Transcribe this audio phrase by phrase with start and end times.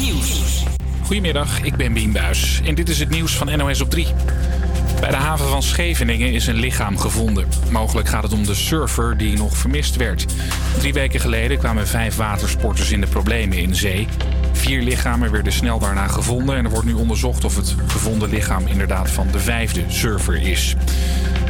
[0.00, 0.64] Nieuws.
[1.04, 4.06] Goedemiddag, ik ben Bien Buis en dit is het nieuws van NOS op 3.
[5.00, 7.48] Bij de haven van Scheveningen is een lichaam gevonden.
[7.70, 10.26] Mogelijk gaat het om de surfer die nog vermist werd.
[10.78, 14.08] Drie weken geleden kwamen vijf watersporters in de problemen in zee.
[14.52, 18.66] Vier lichamen werden snel daarna gevonden en er wordt nu onderzocht of het gevonden lichaam
[18.66, 20.76] inderdaad van de vijfde surfer is.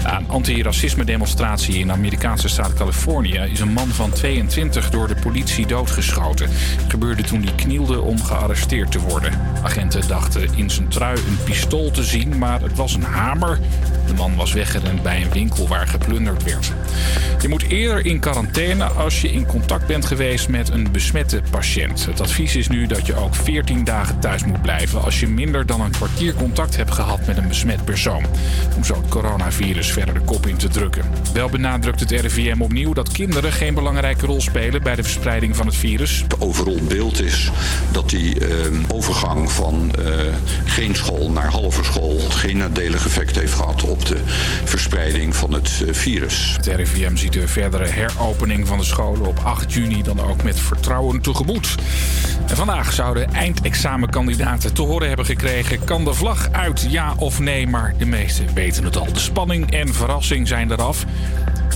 [0.03, 5.15] Na een antiracisme-demonstratie in de Amerikaanse staat Californië is een man van 22 door de
[5.15, 6.49] politie doodgeschoten.
[6.51, 9.33] Het gebeurde toen hij knielde om gearresteerd te worden.
[9.63, 13.59] Agenten dachten in zijn trui een pistool te zien, maar het was een hamer.
[14.07, 16.73] De man was weggerend bij een winkel waar geplunderd werd.
[17.41, 22.07] Je moet eerder in quarantaine als je in contact bent geweest met een besmette patiënt.
[22.07, 25.67] Het advies is nu dat je ook 14 dagen thuis moet blijven als je minder
[25.67, 28.25] dan een kwartier contact hebt gehad met een besmet persoon.
[28.77, 31.05] Om zo het coronavirus verder de kop in te drukken.
[31.33, 35.67] Wel benadrukt het RIVM opnieuw dat kinderen geen belangrijke rol spelen bij de verspreiding van
[35.67, 36.25] het virus.
[36.39, 37.51] Overal beeld is
[37.91, 38.57] dat die eh,
[38.89, 40.05] overgang van eh,
[40.65, 44.17] geen school naar halve school geen nadelig effect heeft gehad op de
[44.65, 46.55] verspreiding van het eh, virus.
[46.57, 50.61] Het RIVM ziet de verdere heropening van de scholen op 8 juni dan ook met
[50.61, 51.75] vertrouwen tegemoet.
[52.47, 57.67] En vandaag zouden eindexamenkandidaten te horen hebben gekregen: kan de vlag uit, ja of nee?
[57.67, 59.13] Maar de meesten weten het al.
[59.13, 61.05] De spanning en verrassing zijn eraf.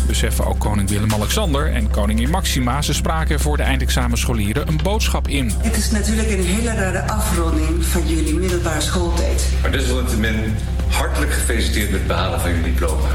[0.07, 2.83] Beseffen ook koning Willem-Alexander en koningin Maxima.
[2.83, 5.53] Ze spraken voor de eindexamenscholieren een boodschap in.
[5.59, 9.49] Het is natuurlijk een hele rare afronding van jullie middelbare schooltijd.
[9.63, 10.57] Maar desalniettemin
[10.89, 13.09] hartelijk gefeliciteerd met het behalen van jullie diploma.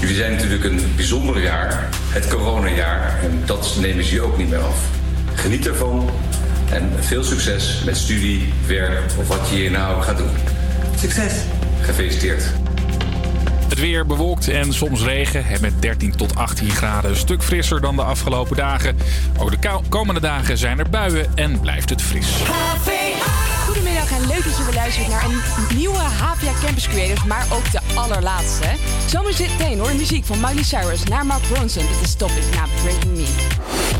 [0.00, 4.48] Jullie zijn natuurlijk een bijzonder jaar, het coronajaar, en dat nemen ze je ook niet
[4.48, 4.84] meer af.
[5.34, 6.10] Geniet ervan
[6.72, 10.30] en veel succes met studie, werk of wat je hier nou gaat doen.
[10.96, 11.32] Succes!
[11.80, 12.44] Gefeliciteerd.
[13.68, 15.46] Het weer bewolkt en soms regen.
[15.46, 18.96] En met 13 tot 18 graden een stuk frisser dan de afgelopen dagen.
[19.38, 22.26] Ook de komende dagen zijn er buien en blijft het fris.
[23.64, 27.70] Goedemiddag en leuk dat je weer luistert naar een nieuwe HVA Campus Creators, maar ook
[27.70, 28.66] de allerlaatste.
[29.06, 31.86] Zometeen hoor, muziek van Miley Cyrus naar Mark Ronson.
[31.86, 33.99] Dit is Topic na Breaking Me.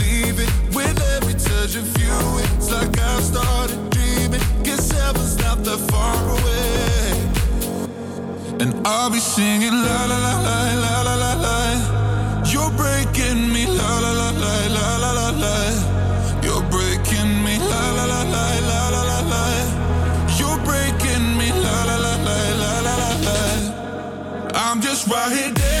[3.31, 4.43] started dreaming.
[4.63, 7.11] Guess heaven's not that far away.
[8.61, 11.57] And I'll be singing la la la la la la la la.
[12.51, 15.57] You're breaking me la la la la la la la la.
[16.45, 19.45] You're breaking me la la la la la la la la.
[20.39, 23.39] You're breaking me la la la la la la la la.
[24.63, 25.80] I'm just right here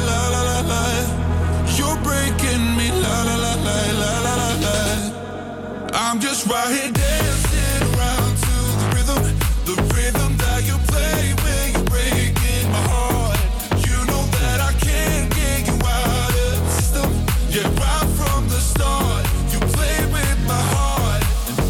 [5.93, 9.21] I'm just right here dancing around to the rhythm,
[9.65, 13.39] the rhythm that you play when you're breaking my heart.
[13.87, 17.11] You know that I can't get you out of the system.
[17.49, 21.23] Yeah, right from the start, you played with my heart,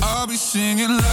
[0.04, 1.11] I'll be singing la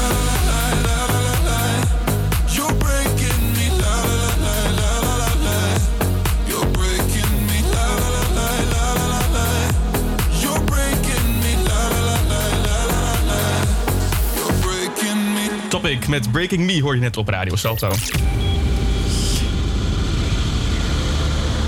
[15.88, 17.90] Topic met Breaking Me hoor je net op Radio Salto.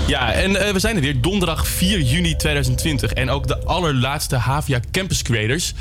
[0.07, 3.13] Ja, en eh, we zijn er weer donderdag 4 juni 2020.
[3.13, 5.73] En ook de allerlaatste Havia Campus Creators.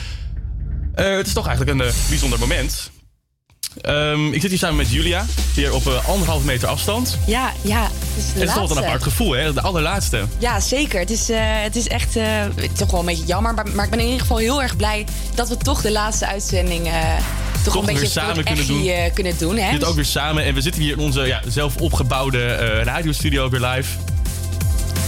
[0.94, 2.90] Eh, het is toch eigenlijk een eh, bijzonder moment.
[3.80, 7.18] Ehm, ik zit hier samen met Julia, weer op eh, anderhalf meter afstand.
[7.26, 7.82] Ja, ja.
[7.82, 9.52] Het is de Het is toch wel een apart gevoel, hè?
[9.52, 10.24] De allerlaatste.
[10.38, 11.00] Ja, zeker.
[11.00, 11.28] Het is,
[11.62, 12.12] het is echt
[12.72, 13.54] toch wel een beetje jammer.
[13.54, 16.26] Maar, maar ik ben in ieder geval heel erg blij dat we toch de laatste
[16.26, 16.88] uitzending
[17.64, 18.86] toch, Toch een weer beetje samen kunnen doen.
[18.86, 19.56] eh, kunnen doen.
[19.56, 19.64] Hè?
[19.64, 22.82] We zitten ook weer samen en we zitten hier in onze ja, zelf opgebouwde eh,
[22.82, 23.88] radiostudio weer live.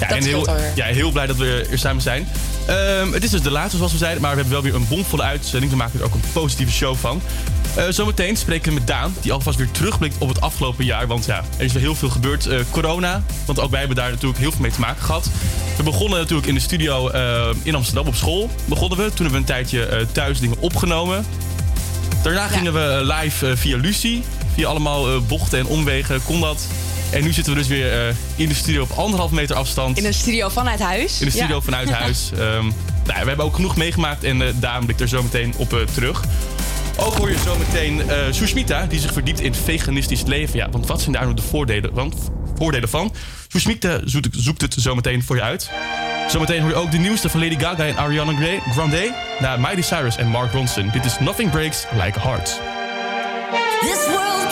[0.00, 2.28] Ja, Dat en heel, ja, heel blij dat we er samen zijn.
[2.66, 4.88] Ehm, het is dus de laatste zoals we zeiden, maar we hebben wel weer een
[4.88, 5.70] bomvolle uitzending.
[5.70, 7.22] We maken er ook een positieve show van.
[7.74, 11.06] Eh, zometeen spreken we met Daan, die alvast weer terugblikt op het afgelopen jaar.
[11.06, 12.48] Want ja, er is weer heel veel gebeurd.
[12.70, 15.28] Corona, want ook wij hebben daar natuurlijk heel veel mee te maken gehad.
[15.76, 17.08] We begonnen natuurlijk in de studio
[17.62, 18.50] in Amsterdam op school.
[18.64, 21.24] Begonnen we, toen hebben we een tijdje thuis dingen opgenomen.
[22.22, 24.22] Daarna gingen we eh, live eh, via Lucie.
[24.54, 26.66] Via allemaal eh, bochten en omwegen kon dat.
[27.10, 29.98] En nu zitten we dus weer in de studio op anderhalf meter afstand.
[29.98, 31.20] In een studio vanuit huis.
[31.20, 31.60] In de studio Ja.
[31.60, 32.30] vanuit huis.
[32.32, 32.64] Ehm,
[33.06, 36.24] nou, we hebben ook genoeg meegemaakt en uh, Daan blikt er zo meteen op terug.
[36.96, 40.56] Ook hoor je zo meteen Sushmita, die zich verdiept in veganistisch leven.
[40.56, 42.14] Ja, want wat zijn daar nou de voordelen, want,
[42.56, 43.14] voordelen van?
[43.48, 45.70] Sushmita zoekt, zoekt het zo meteen voor je uit.
[46.32, 48.32] Zometeen hoor je ook de nieuwste van Lady Gaga en Ariana
[48.70, 49.14] Grande-.
[49.38, 50.88] Na Miley Cyrus en Mark Ronson.
[50.92, 52.60] Dit is Nothing Breaks Like a Heart.
[53.80, 54.50] This world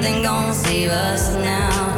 [0.00, 1.91] nothing, gonna save us now.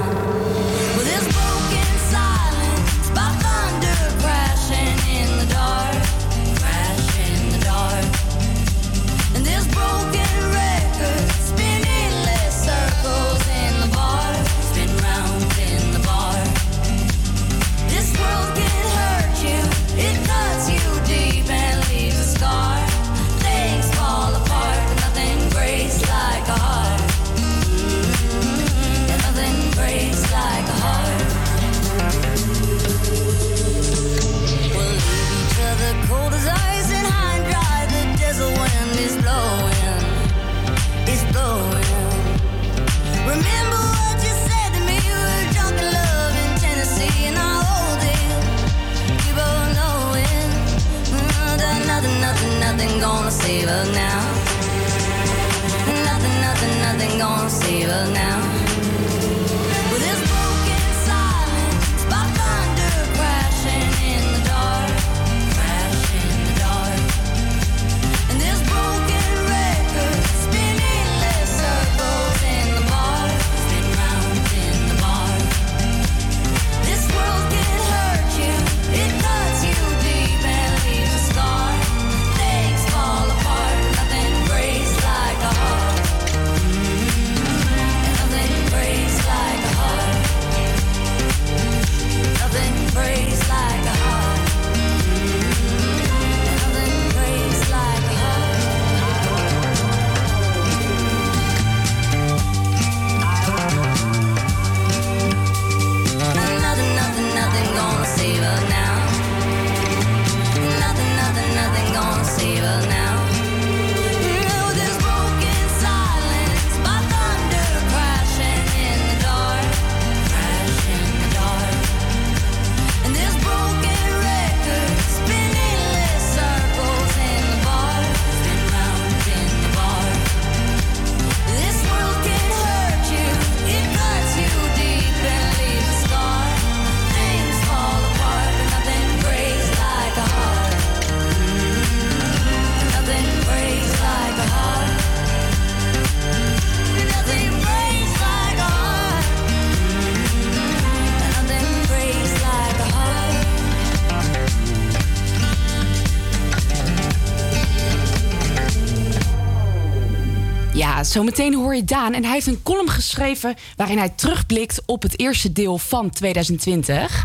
[161.15, 162.13] Zometeen hoor je Daan.
[162.13, 167.25] En hij heeft een column geschreven waarin hij terugblikt op het eerste deel van 2020.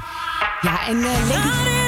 [0.61, 1.78] Ja, en Lady...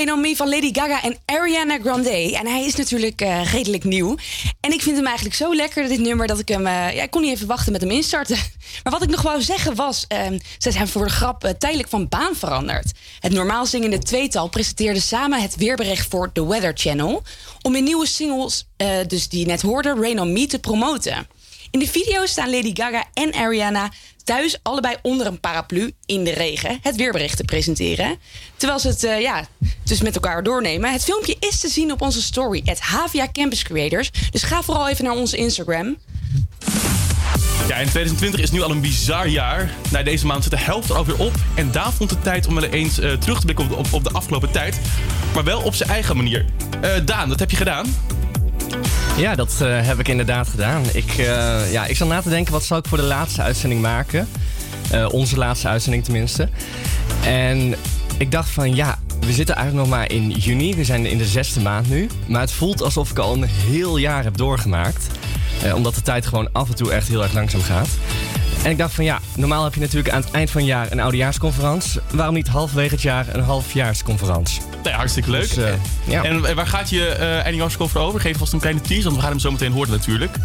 [0.00, 2.36] Rain On Me van Lady Gaga en Ariana Grande.
[2.36, 4.16] En hij is natuurlijk eh, redelijk nieuw.
[4.60, 6.66] En ik vind hem eigenlijk zo lekker, dit nummer, dat ik hem...
[6.66, 8.36] Eh, ja, ik kon niet even wachten met hem instarten.
[8.82, 10.04] Maar wat ik nog wou zeggen was...
[10.08, 12.92] Ehm, ze zijn voor de grap eh, tijdelijk van baan veranderd.
[13.18, 17.22] Het normaal zingende tweetal presenteerde samen het weerbericht voor The Weather Channel...
[17.62, 18.66] om in nieuwe singles,
[19.06, 21.26] dus die net hoorde, Rain On Me, te promoten.
[21.70, 23.90] In de video staan Lady Gaga en Ariana
[24.30, 28.18] thuis allebei onder een paraplu in de regen het weerbericht te presenteren.
[28.56, 29.46] Terwijl ze het eh, ja,
[29.82, 30.92] dus met elkaar doornemen.
[30.92, 34.10] Het filmpje is te zien op onze story, het Havia Campus Creators.
[34.30, 35.96] Dus ga vooral even naar onze Instagram.
[37.68, 39.74] Ja, en 2020 is nu al een bizar jaar.
[39.90, 41.34] Na deze maand zit de helft er alweer op.
[41.54, 44.04] En Daan vond het tijd om wel eens eh, terug te blikken op de, op,
[44.04, 44.80] de afgelopen tijd.
[45.34, 46.44] Maar wel op zijn eigen manier.
[46.80, 47.86] Eh, Daan, dat heb je gedaan.
[49.20, 50.82] Ja, dat eh, heb ik inderdaad gedaan.
[50.92, 53.80] Ik, eh, ja, ik zat na te denken, wat zal ik voor de laatste uitzending
[53.80, 54.28] maken?
[54.90, 56.48] Eh, onze laatste uitzending tenminste.
[57.24, 57.74] En
[58.18, 60.74] ik dacht van, ja, we zitten eigenlijk nog maar in juni.
[60.74, 62.08] We zijn in de zesde maand nu.
[62.26, 65.06] Maar het voelt alsof ik al een heel jaar heb doorgemaakt.
[65.74, 67.88] Omdat de tijd gewoon af en toe echt heel erg langzaam gaat.
[68.62, 70.92] En ik dacht van ja, normaal heb je natuurlijk aan het eind van het jaar
[70.92, 72.00] een oudejaarsconferentie.
[72.12, 74.60] Waarom niet halverwege het jaar een halfjaarsconferentie?
[74.82, 75.54] Nee, hartstikke leuk.
[75.54, 75.72] Dus, eh,
[76.04, 76.24] ja.
[76.24, 78.20] En eh, waar gaat je eh eindejaarsconfer over?
[78.20, 80.36] Geef vast een kleine tease, want we gaan hem zo meteen horen natuurlijk.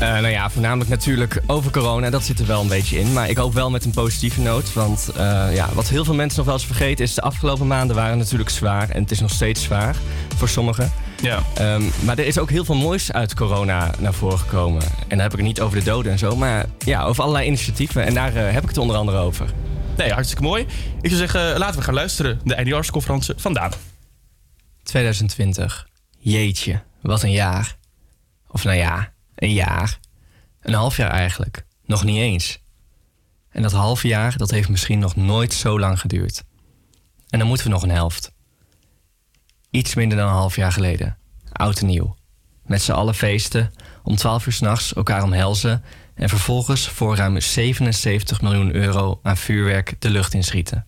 [0.00, 2.10] Nou ja, voornamelijk natuurlijk over corona.
[2.10, 3.12] Dat zit er wel een beetje in.
[3.12, 4.72] Maar ik hoop wel met een positieve noot.
[4.72, 5.10] Want
[5.52, 7.14] ja, wat heel veel mensen nog wel eens vergeten is...
[7.14, 8.90] de afgelopen maanden waren natuurlijk zwaar.
[8.90, 9.96] En het is nog steeds zwaar
[10.36, 10.92] voor sommigen.
[11.22, 11.42] Ja.
[11.54, 14.82] Ehm, maar er is ook heel veel moois uit corona naar voren gekomen.
[14.82, 16.36] En dan heb ik het niet over de doden en zo.
[16.36, 18.04] Maar ja, over allerlei initiatieven.
[18.04, 19.52] En daar eh, heb ik het onder andere over.
[19.96, 20.62] Nee, hartstikke mooi.
[21.00, 22.40] Ik zou zeggen, laten we gaan luisteren.
[22.44, 23.72] De eindejaarsconferentie vandaan.
[24.82, 25.88] 2020.
[26.18, 27.76] Jeetje, wat een jaar.
[28.48, 29.98] Of nou ja, een jaar.
[30.60, 31.64] Een half jaar eigenlijk.
[31.84, 32.58] Nog niet eens.
[33.50, 36.44] En dat halve jaar, dat heeft misschien nog nooit zo lang geduurd.
[37.28, 38.32] En dan moeten we nog een helft.
[39.70, 41.16] Iets minder dan een half jaar geleden.
[41.52, 42.16] Oud en nieuw.
[42.66, 48.42] Met z'n allen feesten, om 12 uur s'nachts elkaar omhelzen en vervolgens voor ruim 77
[48.42, 50.86] miljoen euro aan vuurwerk de lucht inschieten.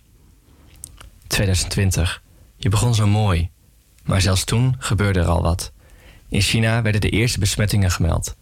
[1.26, 2.22] 2020.
[2.56, 3.50] Je begon zo mooi.
[4.04, 5.72] Maar zelfs toen gebeurde er al wat.
[6.28, 8.36] In China werden de eerste besmettingen gemeld.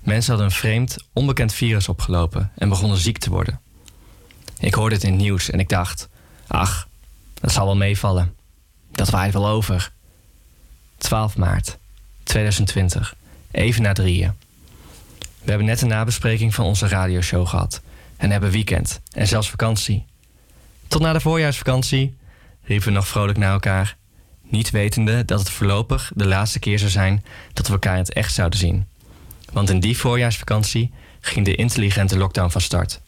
[0.00, 3.60] Mensen hadden een vreemd, onbekend virus opgelopen en begonnen ziek te worden.
[4.58, 6.08] Ik hoorde het in het nieuws en ik dacht:
[6.46, 6.88] ach,
[7.34, 8.34] dat zal wel meevallen.
[8.90, 9.92] Dat waait wel over.
[10.98, 11.78] 12 maart
[12.22, 13.14] 2020,
[13.50, 14.32] even na drieën.
[15.18, 17.82] We hebben net een nabespreking van onze radioshow gehad
[18.16, 20.04] en hebben weekend en zelfs vakantie.
[20.88, 22.16] Tot na de voorjaarsvakantie
[22.62, 23.96] riepen we nog vrolijk naar elkaar,
[24.42, 28.12] niet wetende dat het voorlopig de laatste keer zou zijn dat we elkaar in het
[28.12, 28.88] echt zouden zien.
[29.52, 33.00] Want in die voorjaarsvakantie ging de intelligente lockdown van start.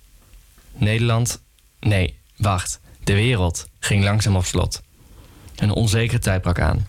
[0.72, 1.42] Nederland,
[1.80, 4.82] nee, wacht, de wereld ging langzaam op slot.
[5.62, 6.86] Een onzekere tijd brak aan.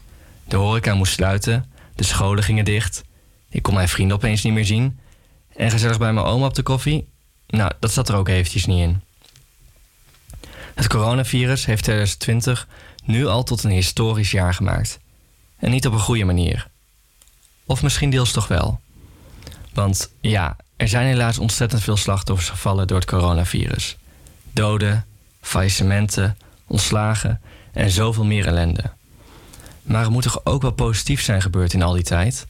[0.47, 3.03] De horeca moest sluiten, de scholen gingen dicht.
[3.49, 4.99] Ik kon mijn vrienden opeens niet meer zien.
[5.55, 7.07] En gezellig bij mijn oma op de koffie?
[7.47, 9.01] Nou, dat zat er ook eventjes niet in.
[10.73, 12.67] Het coronavirus heeft 2020
[13.03, 14.99] nu al tot een historisch jaar gemaakt.
[15.57, 16.67] En niet op een goede manier.
[17.65, 18.79] Of misschien deels toch wel.
[19.73, 23.97] Want ja, er zijn helaas ontzettend veel slachtoffers gevallen door het coronavirus.
[24.51, 25.05] Doden,
[25.41, 26.37] faillissementen,
[26.67, 27.41] ontslagen
[27.73, 28.91] en zoveel meer ellende.
[29.83, 32.47] Maar er moet toch ook wel positief zijn gebeurd in al die tijd?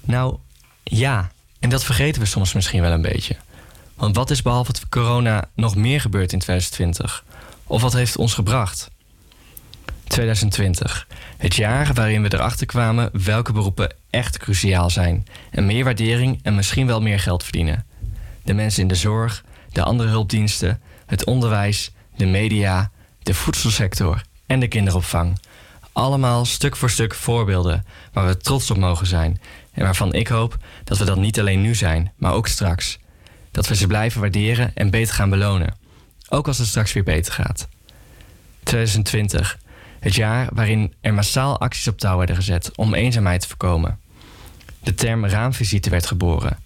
[0.00, 0.36] Nou,
[0.82, 3.36] ja, en dat vergeten we soms misschien wel een beetje.
[3.94, 7.24] Want wat is behalve het corona nog meer gebeurd in 2020?
[7.66, 8.90] Of wat heeft ons gebracht?
[10.04, 11.06] 2020.
[11.36, 15.26] Het jaar waarin we erachter kwamen welke beroepen echt cruciaal zijn.
[15.50, 17.86] En meer waardering en misschien wel meer geld verdienen.
[18.42, 22.90] De mensen in de zorg, de andere hulpdiensten, het onderwijs, de media,
[23.22, 25.38] de voedselsector en de kinderopvang.
[25.92, 29.40] Allemaal stuk voor stuk voorbeelden waar we trots op mogen zijn.
[29.72, 32.98] En waarvan ik hoop dat we dat niet alleen nu zijn, maar ook straks.
[33.50, 35.74] Dat we ze blijven waarderen en beter gaan belonen.
[36.28, 37.68] Ook als het straks weer beter gaat.
[38.62, 39.58] 2020.
[40.00, 44.00] Het jaar waarin er massaal acties op touw werden gezet om eenzaamheid te voorkomen.
[44.82, 46.58] De term raamvisite werd geboren.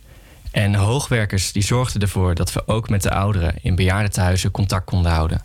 [0.51, 5.13] En hoogwerkers die zorgden ervoor dat we ook met de ouderen in bejaardentehuizen contact konden
[5.13, 5.41] houden.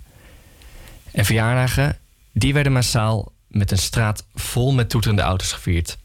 [1.11, 1.97] En verjaardagen,
[2.33, 5.97] die werden massaal met een straat vol met toeterende auto's gevierd.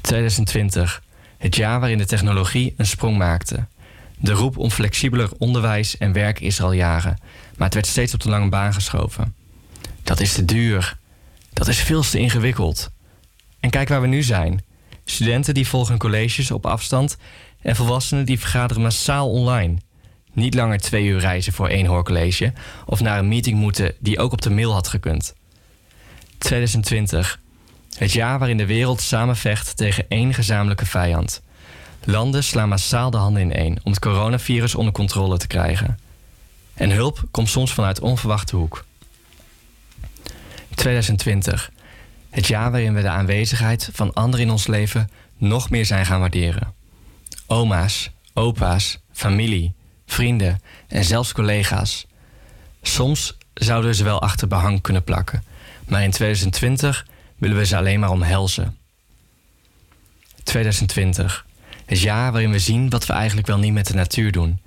[0.00, 1.02] 2020,
[1.38, 3.66] het jaar waarin de technologie een sprong maakte.
[4.18, 7.18] De roep om flexibeler onderwijs en werk is er al jaren,
[7.56, 9.34] maar het werd steeds op de lange baan geschoven.
[10.02, 10.96] Dat is te duur.
[11.52, 12.90] Dat is veel te ingewikkeld.
[13.60, 14.64] En kijk waar we nu zijn.
[15.04, 17.16] Studenten die volgen colleges op afstand
[17.60, 19.78] en volwassenen die vergaderen massaal online.
[20.32, 22.52] Niet langer twee uur reizen voor één hoorcollege
[22.86, 25.34] of naar een meeting moeten die ook op de mail had gekund.
[26.38, 27.40] 2020.
[27.96, 31.42] Het jaar waarin de wereld samenvecht tegen één gezamenlijke vijand.
[32.04, 35.98] Landen slaan massaal de handen ineen om het coronavirus onder controle te krijgen.
[36.74, 38.84] En hulp komt soms vanuit onverwachte hoek.
[40.74, 41.70] 2020.
[42.30, 46.20] Het jaar waarin we de aanwezigheid van anderen in ons leven nog meer zijn gaan
[46.20, 46.74] waarderen.
[47.46, 49.72] Oma's, opa's, familie,
[50.12, 52.06] vrienden en zelfs collega's.
[52.82, 55.44] Soms zouden ze wel achter behang kunnen plakken,
[55.86, 58.76] maar in 2020 willen we ze alleen maar omhelzen.
[60.42, 61.46] 2020.
[61.86, 64.60] Het jaar waarin we zien wat we eigenlijk wel niet met de natuur doen.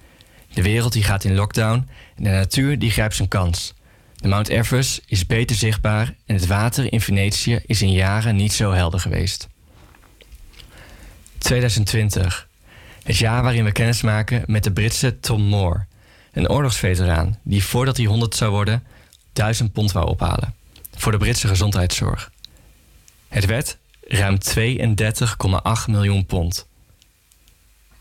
[0.54, 3.74] De wereld die gaat in lockdown en de natuur die grijpt zijn kans.
[4.16, 8.54] De Mount Everest is beter zichtbaar en het water in Venetië is in jaren niet
[8.54, 9.48] zo helder geweest.
[11.38, 12.48] 2020.
[13.06, 15.86] Het jaar waarin we kennis maken met de Britse Tom Moore,
[16.34, 18.84] een oorlogsveteraan die voordat hij 100 zou worden
[19.34, 20.56] 1000 pond wou ophalen
[20.96, 22.32] voor de Britse gezondheidszorg.
[23.28, 26.68] Het werd ruim 32,8 miljoen pond.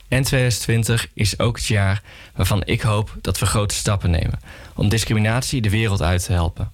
[0.09, 2.03] En 2020 is ook het jaar
[2.35, 4.41] waarvan ik hoop dat we grote stappen nemen
[4.75, 6.73] om discriminatie de wereld uit te helpen.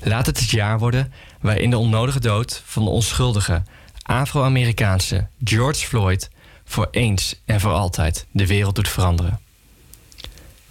[0.00, 3.62] Laat het het jaar worden waarin de onnodige dood van de onschuldige
[4.02, 6.32] Afro-Amerikaanse George Floyd
[6.64, 9.40] voor eens en voor altijd de wereld doet veranderen.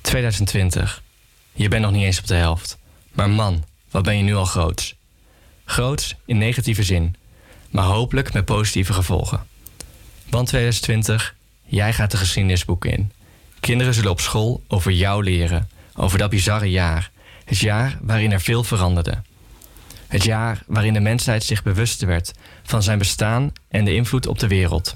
[0.02, 1.04] 2020.
[1.54, 2.78] Je bent nog niet eens op de helft.
[3.12, 4.96] Maar man, wat ben je nu al groots.
[5.66, 7.16] Groots in negatieve zin,
[7.70, 9.48] maar hopelijk met positieve gevolgen.
[10.30, 13.12] Want 2020, jij gaat de geschiedenisboeken in.
[13.60, 17.12] Kinderen zullen op school over jou leren, over dat bizarre jaar.
[17.46, 19.22] Het jaar waarin er veel veranderde.
[20.08, 22.32] Het jaar waarin de mensheid zich bewust werd
[22.64, 24.96] van zijn bestaan en de invloed op de wereld.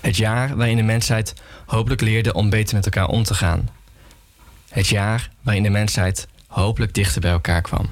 [0.00, 1.34] Het jaar waarin de mensheid
[1.66, 3.68] hopelijk leerde om beter met elkaar om te gaan.
[4.68, 7.88] Het jaar waarin de mensheid hopelijk dichter bij elkaar kwam.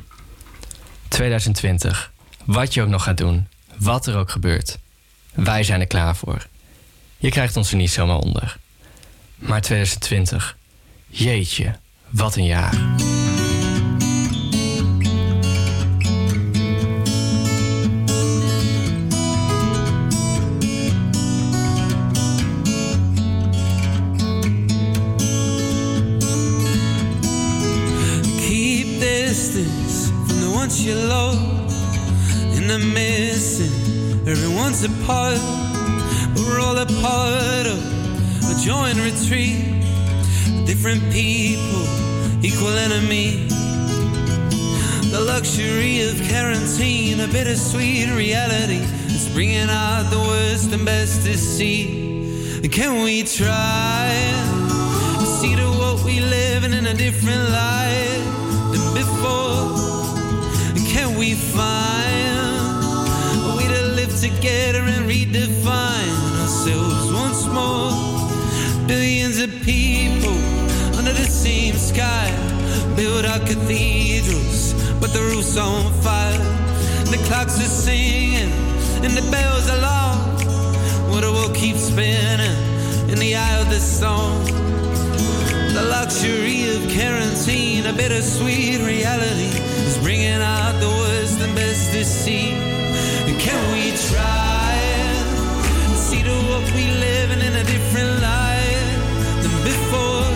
[1.09, 2.13] 2020.
[2.45, 4.79] Wat je ook nog gaat doen, wat er ook gebeurt.
[5.33, 6.47] Wij zijn er klaar voor.
[7.17, 8.59] Je krijgt ons er niet zomaar onder.
[9.35, 10.57] Maar 2020,
[11.07, 12.77] jeetje, wat een jaar.
[30.89, 31.39] You love.
[32.57, 33.73] And I'm missing
[34.27, 35.39] everyone's a part,
[36.35, 37.81] we're all a part of
[38.51, 39.85] a joint retreat.
[40.65, 41.85] Different people,
[42.43, 43.49] equal enemy.
[45.13, 48.81] The luxury of quarantine, a bittersweet reality.
[49.13, 52.67] It's bringing out the worst and best to see.
[52.71, 54.09] Can we try?
[55.21, 58.23] to See to what we living in a different light
[58.73, 59.98] than before.
[61.19, 62.39] We find
[63.43, 67.91] a way to live together and redefine ourselves once more?
[68.87, 70.39] Billions of people
[70.97, 72.31] under the same sky
[72.95, 76.39] build our cathedrals, but the roof's on fire.
[77.11, 78.53] The clocks are singing
[79.03, 80.19] and the bells are long.
[81.11, 82.57] What the world keeps spinning
[83.11, 84.45] in the eye of the storm.
[85.75, 92.05] The luxury of quarantine, a bittersweet reality, is bringing out the worst and best to
[92.05, 92.51] see.
[93.47, 94.75] Can we try
[95.85, 98.89] and see to what we living in a different light
[99.43, 100.29] than before?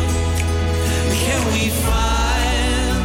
[1.24, 2.96] Can we find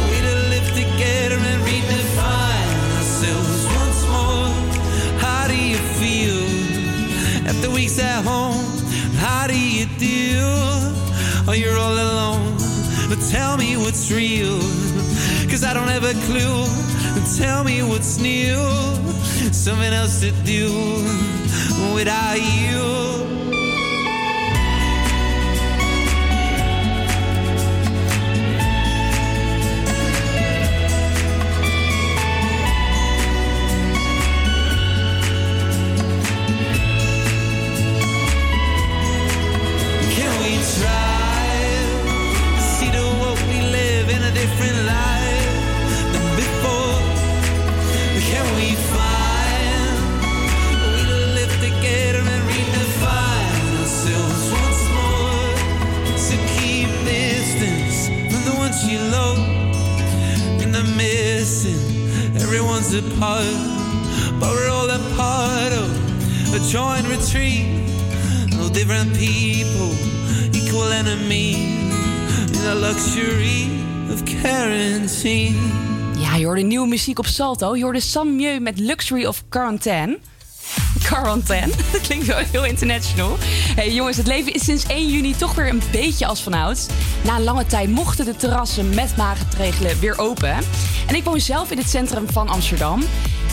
[0.00, 4.52] a way to live together and redefine ourselves once more?
[5.26, 6.44] How do you feel
[7.50, 8.64] after weeks at home?
[9.26, 10.54] How do you deal?
[11.48, 12.54] Oh, you're all alone.
[13.08, 14.93] But tell me what's real.
[15.54, 16.66] Cause I don't have a clue.
[17.36, 18.56] Tell me what's new.
[19.52, 20.66] Something else to do
[21.94, 23.43] without you.
[62.94, 67.66] Everyone's a part, but we're all a part of a joint retreat.
[68.56, 69.90] No different people,
[70.52, 71.54] equal enemy
[72.46, 73.68] in the luxury
[74.12, 75.56] of quarantine.
[76.18, 77.76] Ja, je hoorde nieuwe muziek op Salto.
[77.76, 80.18] Je hoorde Sam Mieu met Luxury of Quarantine.
[81.04, 81.72] Quarantaine.
[81.92, 83.36] Dat klinkt wel heel international.
[83.74, 86.86] Hey, jongens, het leven is sinds 1 juni toch weer een beetje als vanouds.
[87.24, 90.56] Na een lange tijd mochten de terrassen met maatregelen weer open.
[91.06, 93.02] En ik woon zelf in het centrum van Amsterdam.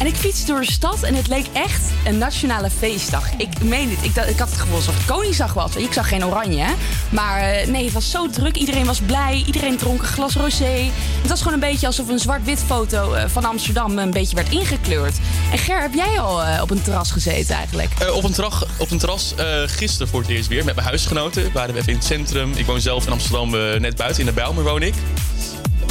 [0.01, 3.29] En ik fietste door de stad en het leek echt een nationale feestdag.
[3.37, 4.03] Ik meen het.
[4.03, 5.75] Ik, ik had het gevoel alsof het Koningsdag was.
[5.75, 6.73] Ik zag geen oranje, hè.
[7.09, 8.55] Maar eh, nee, het was zo druk.
[8.55, 9.43] Iedereen was blij.
[9.45, 10.89] Iedereen dronk een glas rosé.
[11.21, 14.49] Het was gewoon een beetje alsof een zwart-wit foto eh, van Amsterdam een beetje werd
[14.49, 15.17] ingekleurd.
[15.51, 17.91] En Ger, heb jij al eh, op een terras gezeten eigenlijk?
[17.99, 20.87] Eh, op, een terras, op een terras eh, gisteren voor het eerst weer met mijn
[20.87, 21.51] huisgenoten.
[21.53, 22.51] Waren we even in het centrum.
[22.55, 24.93] Ik woon zelf in Amsterdam, eh, net buiten in de Bijlmer woon ik.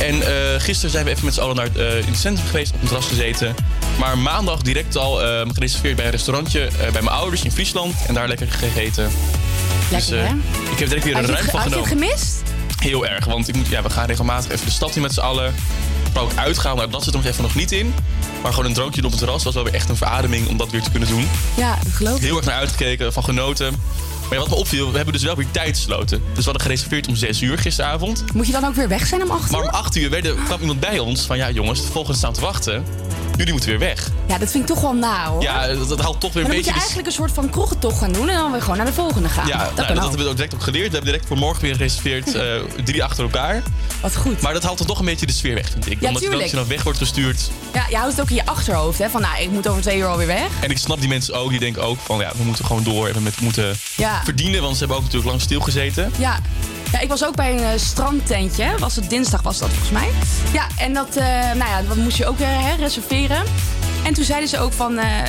[0.00, 2.72] En eh, gisteren zijn we even met z'n allen naar, het, in het centrum geweest,
[2.74, 3.54] op een terras gezeten.
[3.98, 7.94] Maar maandag direct al eh, gereserveerd bij een restaurantje bij mijn ouders in Friesland.
[8.06, 9.10] En daar lekker gegeten.
[9.90, 10.34] Lekker, dus, hè?
[10.72, 12.08] Ik heb direct weer een Had je, ruim het, van ge- had je genomen.
[12.08, 12.42] het gemist?
[12.80, 15.20] Heel erg, want ik moet, ja, we gaan regelmatig even de stad in met z'n
[15.20, 15.54] allen.
[16.14, 17.94] Maar ook uitgaan, nou, dat zit er nog even nog niet in.
[18.42, 20.70] Maar gewoon een drankje op het terras was wel weer echt een verademing om dat
[20.70, 21.28] weer te kunnen doen.
[21.56, 22.22] Ja, geloof ik.
[22.22, 23.82] Heel erg naar uitgekeken, van genoten.
[24.30, 26.18] Maar wat me opviel, we hebben dus wel weer tijd gesloten.
[26.18, 28.24] Dus we hadden gereserveerd om 6 uur gisteravond.
[28.34, 29.66] Moet je dan ook weer weg zijn om 8 Maar uur?
[29.68, 31.36] om 8 uur werd er- kwam iemand bij ons van...
[31.36, 32.84] ja jongens, de volgende staan te wachten.
[33.40, 34.10] Jullie moeten weer weg.
[34.28, 35.42] Ja, dat vind ik toch wel na hoor.
[35.42, 36.78] Ja, dat, dat haalt toch weer maar een dan moet je beetje...
[36.78, 39.46] eigenlijk een soort van kroegentocht gaan doen en dan weer gewoon naar de volgende gaan.
[39.46, 40.86] Ja, dat nou, dat hebben we ook direct op geleerd.
[40.86, 42.34] We hebben direct voor morgen weer gereserveerd.
[42.34, 42.44] eh,
[42.84, 43.62] drie achter elkaar.
[44.00, 44.40] Wat goed.
[44.40, 46.00] Maar dat haalt er toch een beetje de sfeer weg, vind ik.
[46.00, 46.42] Ja, Omdat je dan, tuurlijk.
[46.42, 47.50] als je dan weg wordt gestuurd.
[47.72, 49.08] Ja, je houdt het ook in je achterhoofd, hè?
[49.10, 50.48] Van, nou, ik moet over twee uur alweer weg.
[50.60, 51.50] En ik snap die mensen ook.
[51.50, 53.08] Die denken ook van, ja, we moeten gewoon door.
[53.08, 54.20] En we moeten Ja.
[54.24, 54.62] verdienen.
[54.62, 56.12] Want ze hebben ook natuurlijk lang stilgezeten.
[56.18, 56.38] Ja.
[56.92, 58.78] Ja, ik was ook bij een eh, strandtentje.
[58.78, 60.08] Was het dinsdag was dat volgens mij.
[60.52, 63.42] Ja, en dat, eh, nou ja, dat moest je ook weer hè, reserveren.
[64.04, 65.28] En toen zeiden ze ook van, eh, eh,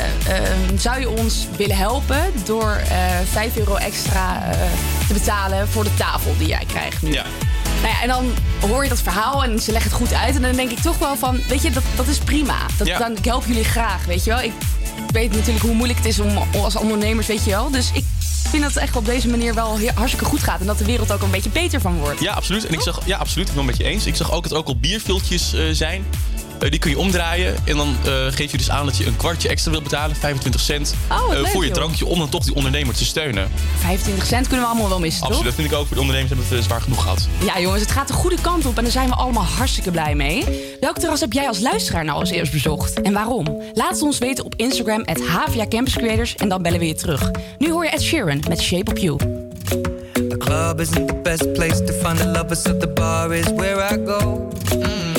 [0.77, 2.97] zou je ons willen helpen door eh
[3.31, 4.59] 5 euro extra eh,
[5.07, 7.11] te betalen voor de tafel die jij krijgt nu?
[7.11, 7.25] Ja.
[7.81, 8.25] Nou ja, en dan
[8.69, 10.35] hoor je dat verhaal en ze leggen het goed uit.
[10.35, 12.57] En dan denk ik toch wel van, weet je, dat, dat is prima.
[12.77, 12.97] Dat, Ja.
[12.97, 14.41] Dan ik help jullie graag, weet je wel.
[14.41, 14.53] Ik
[15.11, 17.69] weet natuurlijk hoe moeilijk het is om als ondernemers, weet je wel.
[17.71, 18.05] Dus ik
[18.51, 20.59] vind dat het echt op deze manier wel hartstikke goed gaat.
[20.59, 22.19] En dat de wereld ook een beetje beter van wordt.
[22.21, 22.65] Ja, absoluut.
[22.65, 23.47] En ik zag, ja, absoluut.
[23.47, 24.05] Ik ben het met je eens.
[24.05, 26.05] Ik zag ook dat er ook al bierviltjes eh, zijn.
[26.61, 27.55] Eh, die kun je omdraaien.
[27.63, 30.61] En dan eh, geef je dus aan dat je een kwartje extra wil betalen, 25
[30.61, 30.95] cent.
[31.11, 31.77] Oh, eh, leuk, voor je joh.
[31.77, 33.49] drankje om dan toch die ondernemer te steunen.
[33.79, 35.45] 25 cent kunnen we allemaal wel missen, Absoluut.
[35.45, 35.55] toch?
[35.55, 35.87] Dat vind ik ook.
[35.87, 37.27] Voor de ondernemers hebben het zwaar genoeg gehad.
[37.43, 40.15] Ja, jongens, het gaat de goede kant op en daar zijn we allemaal hartstikke blij
[40.15, 40.45] mee.
[40.79, 43.01] Welk terras heb jij als luisteraar nou als eerst bezocht?
[43.01, 43.61] En waarom?
[43.73, 46.95] Laat het ons weten op Instagram, at Havia Campus Creators, en dan bellen we je
[46.95, 47.31] terug.
[47.57, 49.17] Nu hoor je Ed Sheeran met Shape of You.
[50.13, 53.93] The club isn't the best place to find the lovers, so the bar is where
[53.93, 54.49] I go.
[54.75, 55.10] Mm.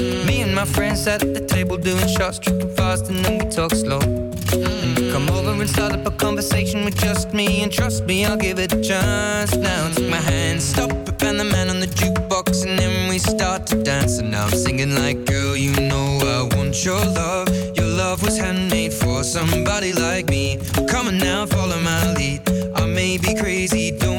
[0.52, 4.00] And my friends at the table doing shots, tripping fast, and then we talk slow.
[4.00, 8.26] And you come over and start up a conversation with just me, and trust me,
[8.26, 9.56] I'll give it a chance.
[9.56, 10.90] Now take my hand, stop
[11.24, 14.18] and the man on the jukebox, and then we start to dance.
[14.18, 17.48] And now I'm singing like, girl, you know I want your love.
[17.74, 20.58] Your love was handmade for somebody like me.
[20.90, 22.42] Come on now, follow my lead.
[22.76, 24.11] I may be crazy, don't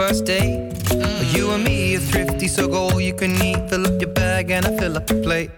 [0.00, 0.72] first date.
[0.88, 1.36] Mm.
[1.36, 3.68] You and me are thrifty, so go all you can eat.
[3.68, 5.50] Fill up your bag and I fill up the plate.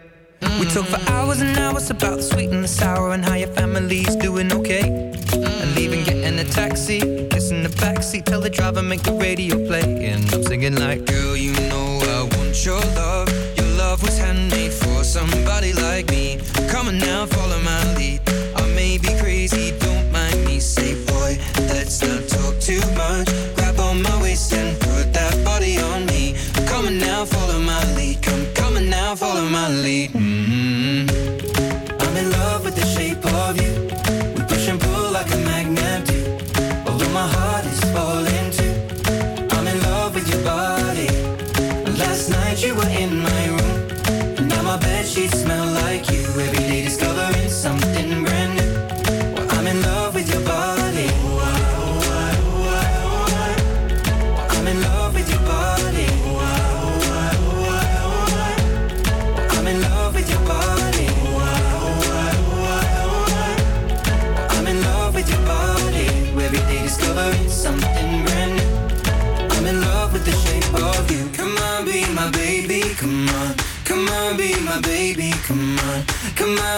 [0.59, 1.11] We talk for mm.
[1.15, 4.83] hours and hours about the sweet and the sour and how your family's doing okay.
[4.83, 5.77] And mm.
[5.77, 9.87] leaving, getting a taxi, kissing the backseat, tell the driver make the radio play.
[10.11, 13.29] And I'm singing like, girl, you know I want your love.
[13.57, 16.41] Your love was handmade for somebody like me.
[16.69, 17.82] Come on now, follow my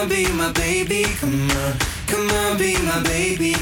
[0.08, 1.74] be my baby, come on.
[2.06, 3.54] Come on, be my baby,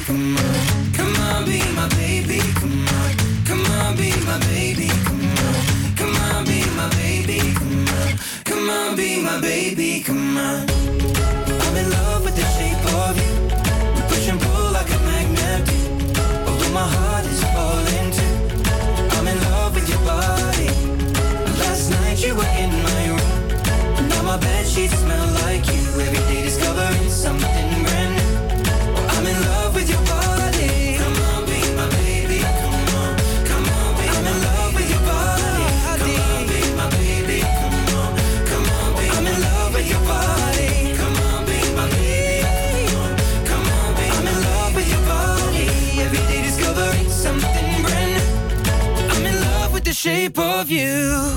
[50.92, 51.32] you.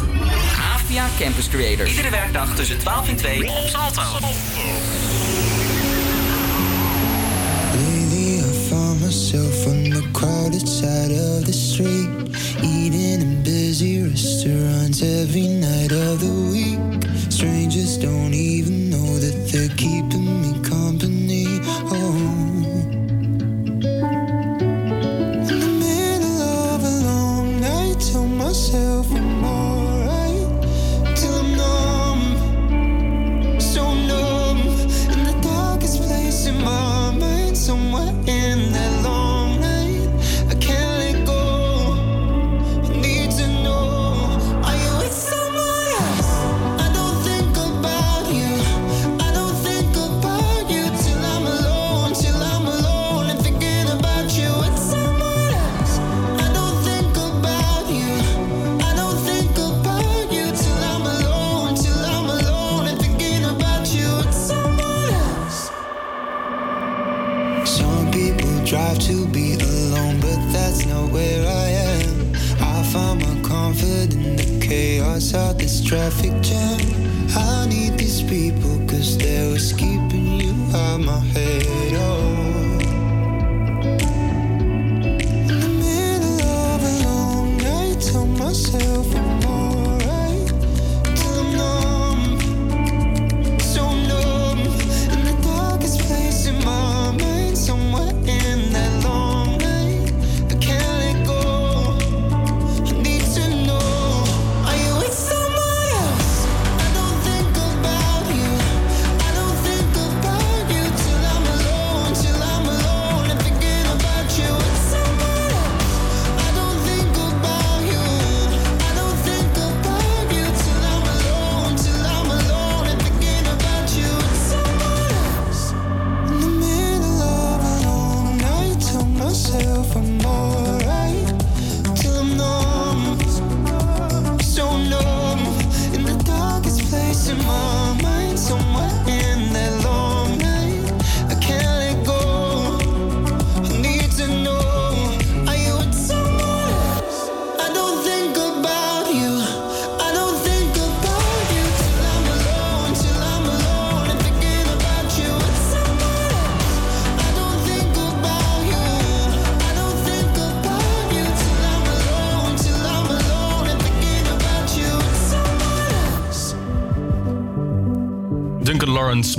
[0.73, 1.89] Avia Campus Creators.
[1.89, 4.01] Iedere werkdag tussen 12 en 2 op Salto.
[7.73, 12.09] Lately I found myself on the crowded side of the street
[12.61, 16.79] Eating in busy restaurants every night of the week
[17.29, 18.74] Strangers don't even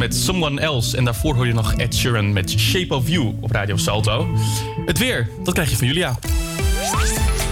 [0.06, 0.96] met Someone Else.
[0.96, 4.28] En daarvoor hoor je nog Ed Sheeran met Shape of You op Radio Salto.
[4.86, 6.18] Het weer, dat krijg je van Julia.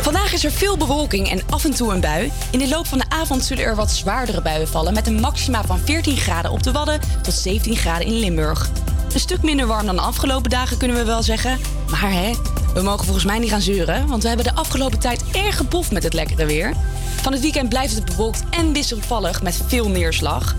[0.01, 2.31] Vandaag is er veel bewolking en af en toe een bui.
[2.51, 4.95] In de loop van de avond zullen er wat zwaardere buien vallen...
[4.95, 8.71] met een maxima van 14 graden op de Wadden tot 17 graden in Limburg.
[9.13, 11.59] Een stuk minder warm dan de afgelopen dagen, kunnen we wel zeggen.
[11.91, 12.33] Maar hè,
[12.75, 14.07] we mogen volgens mij niet gaan zeuren...
[14.07, 16.75] want we hebben de afgelopen tijd erg geboft met het lekkere weer.
[17.23, 20.55] Van het weekend blijft het bewolkt en wisselvallig met veel neerslag.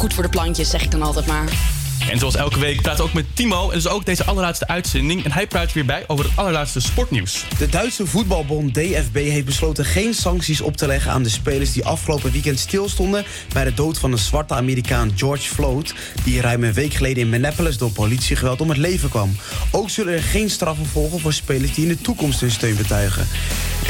[0.00, 1.48] Goed voor de plantjes, zeg ik dan altijd maar.
[2.10, 3.68] En zoals elke week praten we ook met Timo.
[3.68, 5.24] En dus ook deze allerlaatste uitzending.
[5.24, 7.44] En hij praat weer bij over het allerlaatste sportnieuws.
[7.58, 11.84] De Duitse voetbalbond DFB heeft besloten geen sancties op te leggen aan de spelers die
[11.84, 16.72] afgelopen weekend stilstonden bij de dood van een zwarte Amerikaan George Floyd, die ruim een
[16.72, 19.36] week geleden in Minneapolis door politiegeweld om het leven kwam.
[19.70, 23.26] Ook zullen er geen straffen volgen voor spelers die in de toekomst hun steun betuigen.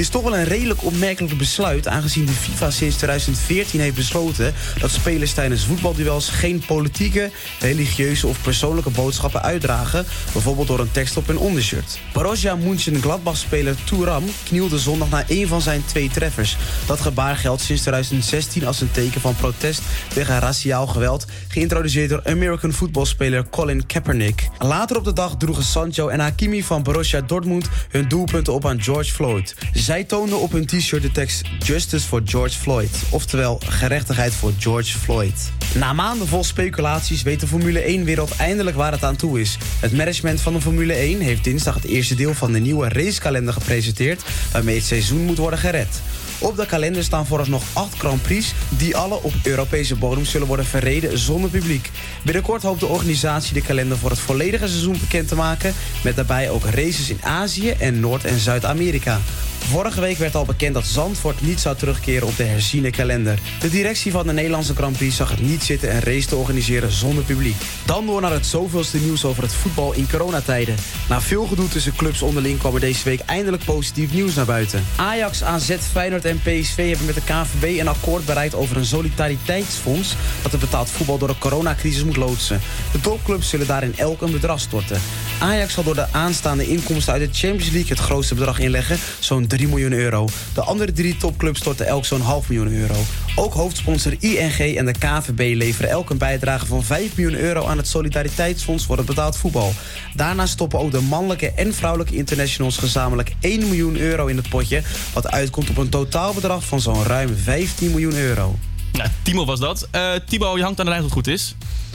[0.01, 4.91] Is toch wel een redelijk opmerkelijk besluit, aangezien de FIFA sinds 2014 heeft besloten dat
[4.91, 11.27] spelers tijdens voetbalduels geen politieke, religieuze of persoonlijke boodschappen uitdragen, bijvoorbeeld door een tekst op
[11.27, 11.99] hun ondershirt.
[12.13, 16.57] Borussia Mönchengladbach-speler Touram knielde zondag na één van zijn twee treffers.
[16.87, 22.23] Dat gebaar geldt sinds 2016 als een teken van protest tegen raciaal geweld, geïntroduceerd door
[22.25, 24.49] American voetbalspeler Colin Kaepernick.
[24.59, 28.83] Later op de dag droegen Sancho en Hakimi van Borussia Dortmund hun doelpunten op aan
[28.83, 29.55] George Floyd.
[29.73, 34.99] Zij toonden op hun t-shirt de tekst Justice for George Floyd, oftewel gerechtigheid voor George
[34.99, 35.53] Floyd.
[35.75, 39.59] Na maanden vol speculaties weet de Formule 1-wereld eindelijk waar het aan toe is.
[39.81, 43.53] Het management van de Formule 1 heeft dinsdag het eerste deel van de nieuwe racekalender
[43.53, 46.01] gepresenteerd, waarmee het seizoen moet worden gered.
[46.41, 48.53] Op de kalender staan vooralsnog acht Grand Prix...
[48.69, 51.91] die alle op Europese bodem zullen worden verreden zonder publiek.
[52.23, 55.75] Binnenkort hoopt de organisatie de kalender voor het volledige seizoen bekend te maken...
[56.03, 59.21] met daarbij ook races in Azië en Noord- en Zuid-Amerika.
[59.69, 63.39] Vorige week werd al bekend dat Zandvoort niet zou terugkeren op de herziene kalender.
[63.61, 66.93] De directie van de Nederlandse Grand Prix zag het niet zitten een race te organiseren
[66.93, 67.57] zonder publiek.
[67.85, 70.77] Dan door naar het zoveelste nieuws over het voetbal in coronatijden.
[71.09, 74.85] Na veel gedoe tussen clubs onderling kwam er deze week eindelijk positief nieuws naar buiten.
[74.97, 80.15] Ajax, AZ, Feyenoord en PSV hebben met de KNVB een akkoord bereikt over een solidariteitsfonds
[80.43, 82.61] dat het betaald voetbal door de coronacrisis moet loodsen.
[82.93, 85.01] De topclubs zullen daarin elk een bedrag storten.
[85.39, 89.47] Ajax zal door de aanstaande inkomsten uit de Champions League het grootste bedrag inleggen, zo'n
[89.51, 90.29] 3 miljoen euro.
[90.55, 92.95] De andere drie topclubs storten elk zo'n half miljoen euro.
[93.35, 97.77] Ook hoofdsponsor ING en de KVB leveren elk een bijdrage van 5 miljoen euro aan
[97.77, 99.73] het Solidariteitsfonds voor het betaald voetbal.
[100.15, 104.83] Daarnaast stoppen ook de mannelijke en vrouwelijke internationals gezamenlijk 1 miljoen euro in het potje,
[105.13, 108.59] wat uitkomt op een totaalbedrag van zo'n ruim 15 miljoen euro.
[108.93, 109.89] Nou, Timo was dat.
[109.91, 111.55] Eh Timo, je hangt aan de lijn wat goed is.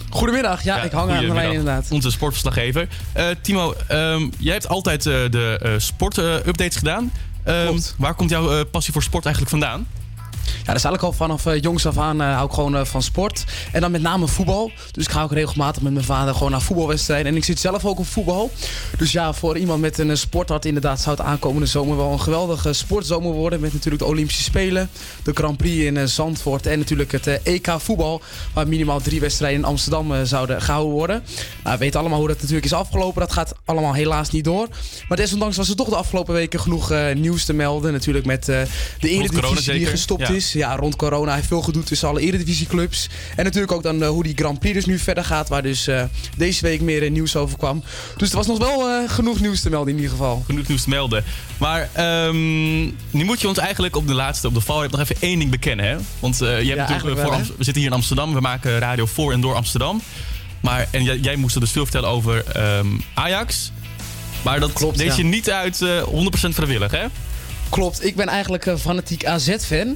[0.09, 1.87] Goedemiddag, ja, ik hang aan de lijn inderdaad.
[1.91, 2.87] Onze sportverslaggever.
[3.13, 7.11] Eh, Timo, ehm, jij hebt altijd eh, de eh sport-updates gedaan.
[7.45, 9.87] Ehm, waar komt jouw eh, passie voor sport eigenlijk vandaan?
[10.45, 12.85] Ja, dat is eigenlijk al vanaf eh, jongs af aan eh, hou ik gewoon eh,
[12.85, 13.43] van sport.
[13.71, 14.71] En dan met name voetbal.
[14.91, 17.31] Dus ik ga ook regelmatig met mijn vader gewoon naar voetbalwedstrijden.
[17.31, 18.51] En ik zit zelf ook op voetbal.
[18.97, 22.73] Dus ja, voor iemand met een sporthart inderdaad zou het aankomende zomer wel een geweldige
[22.73, 23.59] sportzomer worden.
[23.59, 24.89] Met natuurlijk de Olympische Spelen,
[25.23, 28.21] de Grand Prix in Zandvoort en natuurlijk het EK voetbal.
[28.53, 31.23] Waar minimaal drie wedstrijden in Amsterdam zouden gehouden worden.
[31.63, 33.21] Nou, we weten allemaal hoe dat natuurlijk is afgelopen.
[33.21, 34.67] Dat gaat allemaal helaas niet door.
[35.07, 37.91] Maar desondanks was er toch de afgelopen weken genoeg nieuws te melden.
[37.91, 38.67] Natuurlijk met de
[38.99, 40.34] Eredivisie die gestopt ja.
[40.35, 40.53] Is.
[40.53, 43.09] Ja, rond corona heeft veel gedoe tussen alle eredivisieclubs.
[43.35, 45.49] En natuurlijk ook dan eh, hoe die Grand Prix dus nu verder gaat.
[45.49, 46.03] Waar dus eh,
[46.37, 47.83] deze week meer eh, nieuws over kwam.
[48.17, 50.43] Dus er was nog wel genoeg nieuws te melden in ieder geval.
[50.45, 51.23] Genoeg nieuws te melden.
[51.57, 55.15] Maar ehm, nu moet je ons eigenlijk op de laatste, op de valreep, nog even
[55.19, 55.85] één ding bekennen.
[55.85, 55.97] Hè?
[56.19, 58.33] Want je hebt natuurlijk, voor wel, we zitten hier in Amsterdam.
[58.33, 60.01] We maken radio voor en door Amsterdam.
[60.59, 63.71] Maar, en jij, jij moest er dus veel vertellen over ehm, Ajax.
[64.45, 65.15] Maar dat Klopt, deed ja.
[65.15, 66.07] je niet uit eh 100%
[66.49, 67.05] vrijwillig, hè?
[67.69, 69.95] Klopt, ik ben eigenlijk een fanatiek AZ-fan.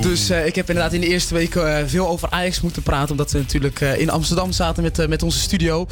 [0.00, 3.10] Dus eh, ik heb inderdaad in de eerste weken eh, veel over Ajax moeten praten.
[3.10, 5.86] Omdat we natuurlijk eh, in Amsterdam zaten met, eh, met onze studio.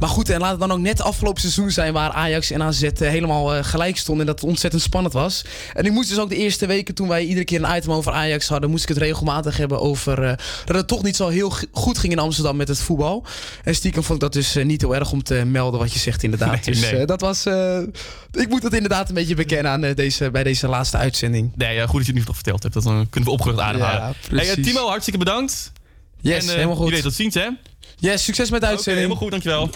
[0.00, 2.82] Maar goed, en laat het dan ook net afgelopen seizoen zijn waar Ajax en AZ
[2.82, 4.26] eh, helemaal eh, gelijk stonden.
[4.26, 5.44] En dat het ontzettend spannend was.
[5.74, 8.12] En ik moest dus ook de eerste weken toen wij iedere keer een item over
[8.12, 10.32] Ajax hadden, moest ik het regelmatig hebben over eh,
[10.64, 13.24] dat het toch niet zo heel goed ging in Amsterdam met het voetbal.
[13.64, 15.98] En stiekem vond ik dat dus eh, niet heel erg om te melden wat je
[15.98, 16.50] zegt inderdaad.
[16.50, 16.96] Nee, dus nee.
[17.00, 17.78] eh, dat was, eh,
[18.32, 21.52] ik moet het inderdaad een beetje bekennen aan eh, deze, bij deze deze laatste uitzending.
[21.54, 22.74] Nee, eh, goed dat je het nu nog verteld hebt.
[22.74, 24.14] Dat dan kunnen we opgerucht ademhalen.
[24.30, 25.72] Ja, hey, eh, Timo, hartstikke bedankt.
[26.20, 26.88] Yes, helemaal goed.
[26.88, 27.48] Jullie tot ziens, hè?
[27.96, 28.96] Yes, succes met de uitzending.
[28.96, 29.70] Helemaal goed, dankjewel.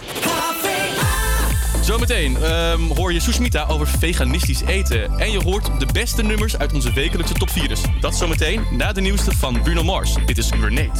[1.83, 5.19] Zometeen um, hoor je Sushmita over veganistisch eten.
[5.19, 7.77] En je hoort de beste nummers uit onze wekelijkse top 4.
[7.99, 10.15] Dat zometeen na de nieuwste van Bruno Mars.
[10.25, 10.99] Dit is Grenade.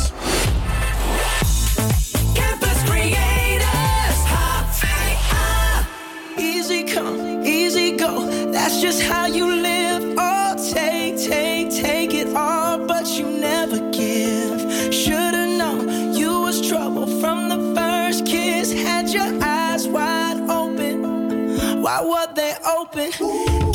[6.38, 8.41] Easy come, easy go.
[8.52, 10.16] That's just how you live.
[10.18, 14.60] Oh, take, take, take it all, but you never give.
[14.94, 18.74] Should've known you was trouble from the first kiss.
[18.74, 21.82] Had your eyes wide open.
[21.82, 23.12] Why were they open?
[23.22, 23.71] Ooh.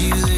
[0.00, 0.37] you there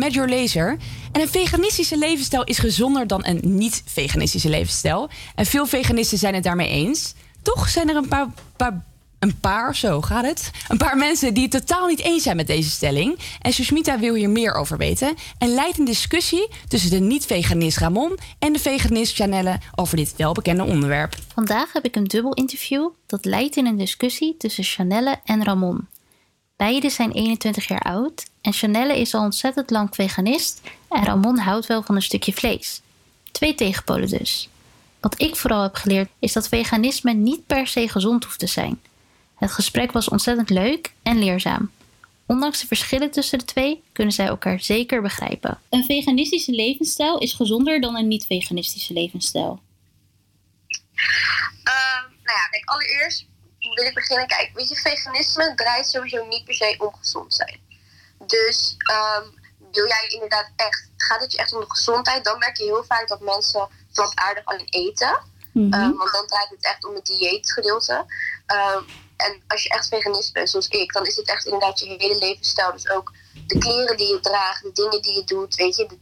[0.00, 0.76] Head on Me van Major Lazer.
[1.12, 5.08] En een veganistische levensstijl is gezonder dan een niet-veganistische levensstijl.
[5.34, 7.14] En veel veganisten zijn het daarmee eens.
[7.42, 8.26] Toch zijn er een paar,
[8.56, 8.84] paar,
[9.18, 12.46] een paar, zo gaat het, een paar mensen die het totaal niet eens zijn met
[12.46, 13.18] deze stelling.
[13.40, 15.14] En Sushmita wil hier meer over weten.
[15.38, 20.64] En leidt een discussie tussen de niet-veganist Ramon en de veganist Janelle over dit welbekende
[20.64, 21.14] onderwerp.
[21.34, 25.86] Vandaag heb ik een dubbel interview dat leidt in een discussie tussen Chanelle en Ramon.
[26.60, 31.66] Beiden zijn 21 jaar oud en Chanelle is al ontzettend lang veganist en Ramon houdt
[31.66, 32.80] wel van een stukje vlees.
[33.32, 34.48] Twee tegenpolen dus.
[35.00, 38.80] Wat ik vooral heb geleerd is dat veganisme niet per se gezond hoeft te zijn.
[39.34, 41.70] Het gesprek was ontzettend leuk en leerzaam.
[42.26, 45.58] Ondanks de verschillen tussen de twee kunnen zij elkaar zeker begrijpen.
[45.68, 49.60] Een veganistische levensstijl is gezonder dan een niet-veganistische levensstijl.
[51.64, 53.28] Ehm, nou ja, kijk, allereerst
[53.74, 54.26] wil ik beginnen.
[54.26, 57.60] Kijk, weet je, veganisme draait sowieso niet per se om gezond zijn.
[58.26, 59.24] Dus ehm,
[59.72, 62.84] wil jij inderdaad echt, gaat het je echt om de gezondheid, dan merk je heel
[62.84, 65.18] vaak dat mensen plantaardig alleen eten.
[65.52, 65.72] Mhm.
[65.72, 68.04] Ehm, want dan draait het echt om het dieetgedeelte.
[68.46, 68.82] Ehm,
[69.16, 72.18] en als je echt veganist bent, zoals ik, dan is het echt inderdaad je hele
[72.18, 72.72] levensstijl.
[72.72, 73.12] Dus ook
[73.46, 75.98] de kleren die je draagt, de dingen die je doet, weet je, de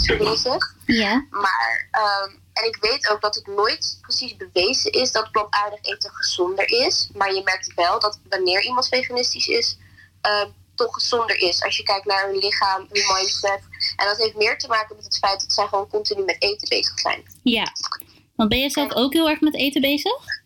[0.00, 0.72] soort dingetjes.
[0.86, 1.26] Ja.
[1.30, 2.30] Maar, ehm,
[2.60, 7.08] en ik weet ook dat het nooit precies bewezen is dat plantaardig eten gezonder is.
[7.14, 9.78] Maar je merkt wel dat wanneer iemand veganistisch is,
[10.20, 11.62] ehm, toch gezonder is.
[11.62, 13.60] Als je kijkt naar hun lichaam, hun mindset.
[13.96, 16.68] En dat heeft meer te maken met het feit dat zij gewoon continu met eten
[16.68, 17.22] bezig zijn.
[17.42, 17.72] Ja.
[18.36, 20.37] Want ben jij zelf ook heel erg met eten bezig?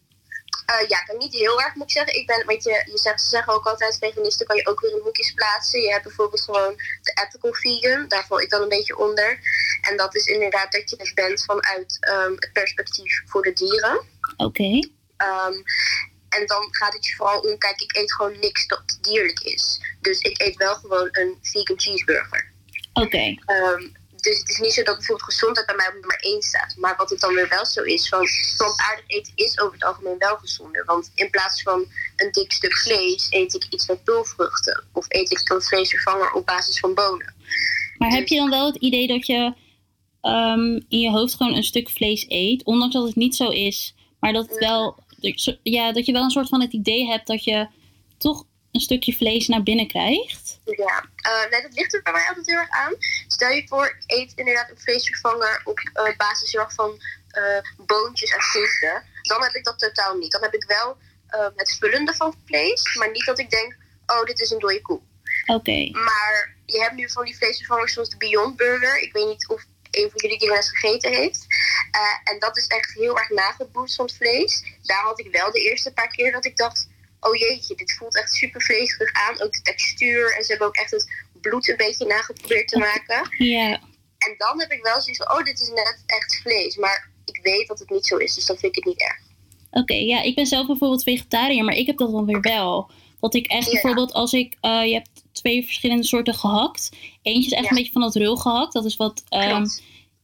[0.67, 2.15] Eh, ja, ik ben niet heel erg, moet ik zeggen.
[2.15, 4.91] Ik ben, weet je, je zegt, ze zeggen ook altijd, veganisten kan je ook weer
[4.91, 5.81] in hoekjes plaatsen.
[5.81, 9.39] Je hebt bijvoorbeeld gewoon de ethical vegan, daar val ik dan een beetje onder.
[9.81, 14.03] En dat is inderdaad dat je het bent vanuit ehm, het perspectief voor de dieren.
[14.37, 14.89] Oké.
[15.17, 15.55] Ehm,
[16.29, 19.81] en dan gaat het je vooral om, kijk, ik eet gewoon niks dat dierlijk is.
[20.01, 22.51] Dus ik eet wel gewoon een vegan cheeseburger.
[22.93, 23.37] Oké.
[23.47, 23.89] Ehm,
[24.23, 26.75] dus het is niet zo dat bijvoorbeeld gezondheid bij mij op nummer 1 staat.
[26.77, 30.19] Maar wat het dan weer wel zo is, van plantaardig eten is over het algemeen
[30.19, 30.85] wel gezonder.
[30.85, 34.85] Want in plaats van een dik stuk vlees, eet ik iets met pulvruchten.
[34.93, 37.35] Of eet ik een vleesvervanger op basis van bonen.
[37.99, 39.55] Maar heb je dan wel het idee dat je
[40.21, 43.95] ehm, in je hoofd gewoon een stuk vlees eet, ondanks dat het niet zo is,
[44.21, 44.99] maar dat, het wel,
[45.63, 47.69] ja, dat je wel een soort van het idee hebt dat je
[48.19, 50.52] toch een stukje vlees naar binnen krijgt?
[50.77, 52.95] Ja, eh, nee, dat ligt er bij mij altijd heel erg aan.
[53.27, 57.87] Stel je voor, ik eet inderdaad een vleesvervanger op eh, basis heel erg van eh,
[57.87, 59.03] boontjes en groenten.
[59.23, 60.33] Dan heb ik dat totaal niet.
[60.33, 60.97] Dan heb ik wel
[61.57, 65.01] het vullende van vlees, maar niet dat ik denk, oh, dit is een dode koe.
[65.47, 65.91] Oké.
[65.91, 68.99] Maar je hebt nu van die vleesvervangers zoals de Beyond Burger.
[68.99, 71.47] Ik weet niet of een van jullie die wel eens gegeten heeft.
[72.25, 74.65] En dat is echt heel erg nageboetst van het vlees.
[74.83, 76.89] Daar had ik wel de eerste paar keer dat ik dacht...
[77.29, 79.41] Oh jeetje, dit voelt echt super vleesig aan.
[79.41, 80.37] Ook de textuur.
[80.37, 83.47] En ze hebben ook echt het bloed een beetje nageprobeerd te maken.
[83.47, 83.71] Ja.
[84.19, 85.39] En dan heb ik wel zoiets van...
[85.39, 86.77] Oh, dit is net echt vlees.
[86.77, 88.35] Maar ik weet dat het niet zo is.
[88.35, 89.21] Dus dan vind ik het niet erg.
[89.71, 92.91] Oké, ja, ik ben zelf bijvoorbeeld vegetariër, maar ik heb dat dan weer wel.
[93.21, 93.73] Dat ik echt Ja.
[93.73, 96.91] bijvoorbeeld als ik, eh, je hebt twee verschillende soorten gehakt.
[97.23, 98.73] Eentje is echt een beetje van dat rul gehakt.
[98.73, 99.65] Dat is wat, ehm,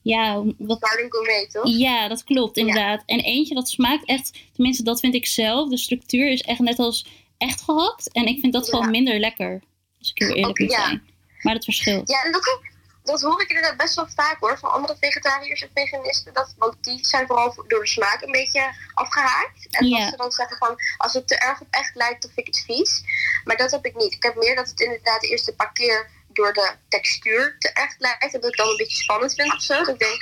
[0.09, 0.79] ja, wat...
[0.81, 1.67] Garden gourmet, toch?
[1.67, 3.03] Ja, dat klopt, inderdaad.
[3.07, 6.79] En eentje dat smaakt echt, tenminste dat vind ik zelf, de structuur is echt net
[6.79, 7.07] als
[7.39, 8.13] echt gehakt.
[8.13, 9.63] En ik vind dat gewoon minder lekker,
[9.99, 10.85] als ik heel eerlijk moet Ja.
[10.87, 11.03] zijn.
[11.43, 12.09] Maar dat verschilt.
[12.09, 12.61] Ja, en dat,
[13.03, 14.59] dat hoor ik inderdaad best wel vaak hoor.
[14.59, 16.35] Van andere vegetariërs en veganisten.
[16.35, 19.67] Dat, want die zijn vooral door de smaak een beetje afgehaakt.
[19.71, 19.99] En Ja.
[19.99, 20.77] dat ze dan zeggen van...
[20.97, 23.03] Als het te erg op echt lijkt, dan vind ik het vies.
[23.45, 24.13] Maar dat heb ik niet.
[24.13, 26.11] Ik heb meer dat het inderdaad de eerste paar keer...
[26.39, 28.35] door de textuur te echt lijkt.
[28.35, 29.79] En dat ik dan een beetje spannend vind of zo.
[29.79, 30.21] Dat ik denk...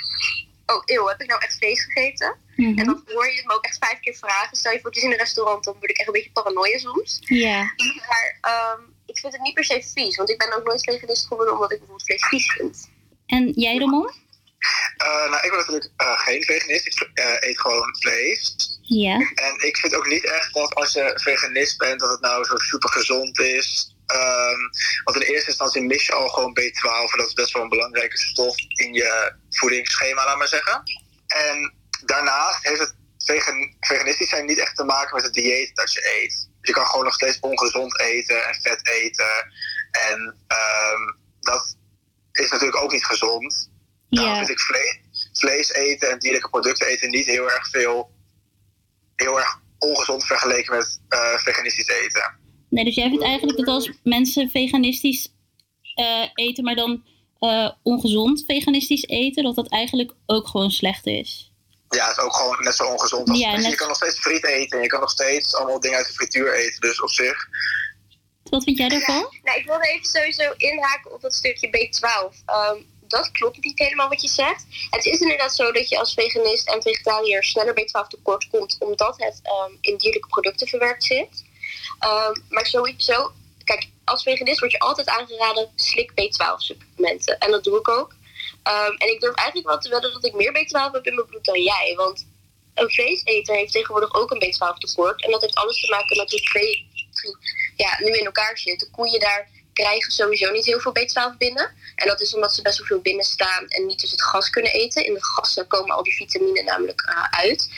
[0.65, 2.35] Oh, eeuw, heb ik nou echt vlees gegeten?
[2.55, 2.77] Mhm.
[2.79, 4.57] En dan hoor je me ook echt vijf keer vragen.
[4.57, 6.77] Stel je voor, het is in een restaurant, dan word ik echt een beetje paranoia
[6.77, 7.19] soms.
[7.19, 7.73] Ja.
[8.07, 10.15] Maar ehm, ik vind het niet per se vies.
[10.15, 12.89] Want ik ben ook nooit veganist geworden omdat ik bijvoorbeeld vlees vies vind.
[13.25, 14.11] En jij, Ramon?
[14.97, 16.85] Eh, nou, ik ben natuurlijk eh, geen veganist.
[16.85, 18.55] Ik eh, eet gewoon vlees.
[18.81, 19.15] Ja.
[19.35, 22.57] En ik vind ook niet echt dat als je veganist bent, dat het nou zo
[22.57, 23.95] super gezond is.
[24.07, 24.59] Ehm,
[25.03, 27.11] want in eerste instantie mis je al gewoon B12.
[27.11, 30.83] En dat is best wel een belangrijke stof in je voedingsschema, laat maar zeggen.
[31.27, 31.73] En
[32.05, 36.21] daarnaast heeft het vegan, veganistisch zijn niet echt te maken met het dieet dat je
[36.21, 36.49] eet.
[36.59, 39.51] Dus je kan gewoon nog steeds ongezond eten en vet eten.
[39.91, 41.01] En ehm,
[41.39, 41.77] dat
[42.31, 43.69] is natuurlijk ook niet gezond.
[44.09, 44.37] Daarom Ja.
[44.45, 44.99] vind ik vlees,
[45.33, 48.11] vlees eten en dierlijke producten eten niet heel erg veel,
[49.15, 52.45] heel erg ongezond vergeleken met eh, veganistisch eten.
[52.69, 55.27] Nee, dus jij vindt eigenlijk dat als mensen veganistisch
[55.95, 57.03] eh, eten, maar dan
[57.39, 61.51] eh, ongezond veganistisch eten, dat dat eigenlijk ook gewoon slecht is.
[61.89, 63.29] Ja, het is ook gewoon net zo ongezond.
[63.29, 65.79] Als, Ja, net- Je kan nog steeds friet eten en je kan nog steeds allemaal
[65.79, 66.81] dingen uit de frituur eten.
[66.81, 67.47] Dus op zich,
[68.49, 69.27] Wat vind jij daarvan?
[69.43, 72.43] Nou, ik wilde even sowieso inhaken op dat stukje B12.
[72.45, 74.65] Ehm, dat klopt niet helemaal wat je zegt.
[74.89, 79.15] Het is inderdaad zo dat je als veganist en vegetariër sneller B12 tekort komt, omdat
[79.17, 81.43] het ehm, in dierlijke producten verwerkt zit.
[81.99, 83.31] Ehm, maar sowieso,
[83.63, 87.37] kijk, als veganist wordt je altijd aangeraden, slik B12 supplementen.
[87.37, 88.15] En dat doe ik ook.
[88.63, 91.27] Ehm, en ik durf eigenlijk wel te wedden dat ik meer B12 heb in mijn
[91.27, 91.93] bloed dan jij.
[91.95, 92.27] Want
[92.73, 95.23] een vleeseter heeft tegenwoordig ook een B12 tekort.
[95.23, 96.85] En dat heeft alles te maken met hoe vlees
[97.75, 98.79] ja, nu in elkaar zit.
[98.79, 101.75] De koeien daar krijgen sowieso niet heel veel B12 binnen.
[101.95, 104.49] En dat is omdat ze best wel veel binnen staan en niet dus het gas
[104.49, 105.05] kunnen eten.
[105.05, 107.69] In de gassen komen al die vitamine namelijk eh, uit.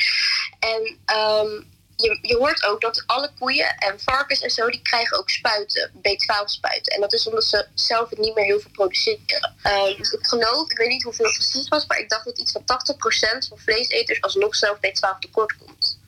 [0.60, 1.62] En ehm,
[2.02, 5.92] je, je hoort ook dat alle koeien en varkens en zo, die krijgen ook spuiten,
[5.96, 6.94] B12 spuiten.
[6.94, 9.56] En dat is omdat ze zelf het niet meer heel veel produceren.
[9.98, 12.52] Dus ik geloof, ik weet niet hoeveel het precies was, maar ik dacht dat iets
[12.52, 16.00] van 80% van vleeseters alsnog zelf B12 tekort komt.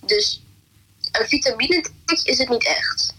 [0.00, 0.42] Dus
[1.12, 1.84] een vitamine
[2.24, 3.14] is het niet echt.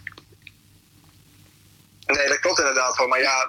[2.05, 3.07] nee, dat klopt inderdaad wel.
[3.07, 3.47] Maar ja,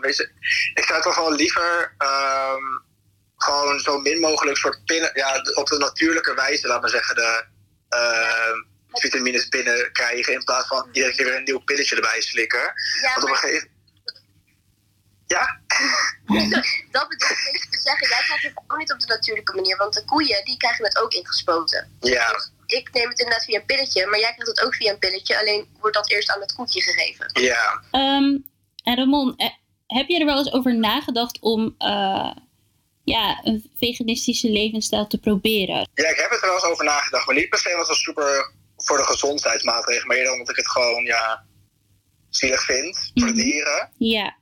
[0.74, 2.62] ik zou toch wel liever ehm,
[3.36, 7.44] gewoon zo min mogelijk soort pinnen, ja, op de natuurlijke wijze, laat maar zeggen, de
[8.92, 10.32] vitamines binnen krijgen.
[10.32, 12.72] In plaats van iedere keer weer een nieuw pilletje erbij slikken.
[13.14, 13.68] Want op een gegeven
[15.26, 15.60] Ja?
[16.96, 18.08] dat bedoel ik niet te zeggen.
[18.08, 19.76] Jij krijgt het ook niet op de natuurlijke manier.
[19.76, 21.96] Want de koeien, die krijgen het ook ingespoten.
[22.00, 22.32] Ja.
[22.32, 24.06] Dus ik neem het inderdaad via een pilletje.
[24.06, 25.38] Maar jij krijgt het ook via een pilletje.
[25.38, 27.30] Alleen wordt dat eerst aan het koetje gegeven.
[27.32, 27.82] Ja.
[27.90, 28.38] Ehm,
[28.82, 29.50] en Ramon, eh,
[29.86, 32.32] heb je er wel eens over nagedacht om eh,
[33.10, 35.88] ja, een veganistische levensstijl te proberen?
[35.94, 37.26] Ja, ik heb het er wel eens over nagedacht.
[37.26, 40.06] Maar niet per se wat als super voor de gezondheidsmaatregelen.
[40.06, 41.44] Maar eerder omdat ik het gewoon, ja,
[42.30, 43.90] zielig vind voor de dieren.
[43.98, 44.36] Ja.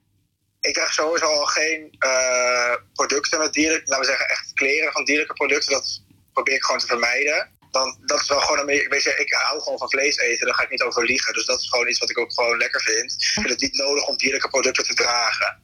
[0.60, 5.04] Ik krijg sowieso al geen eh, producten met dierlijke, laten we zeggen echt kleren van
[5.04, 5.72] dierlijke producten.
[5.72, 6.02] Dat
[6.32, 7.48] probeer ik gewoon te vermijden.
[7.70, 10.46] Dan, dat is wel gewoon een beetje, weet je, ik hou gewoon van vlees eten,
[10.46, 11.34] daar ga ik niet over liegen.
[11.34, 13.12] Dus dat is gewoon iets wat ik ook gewoon lekker vind.
[13.12, 15.60] Ik vind het niet nodig om dierlijke producten te dragen.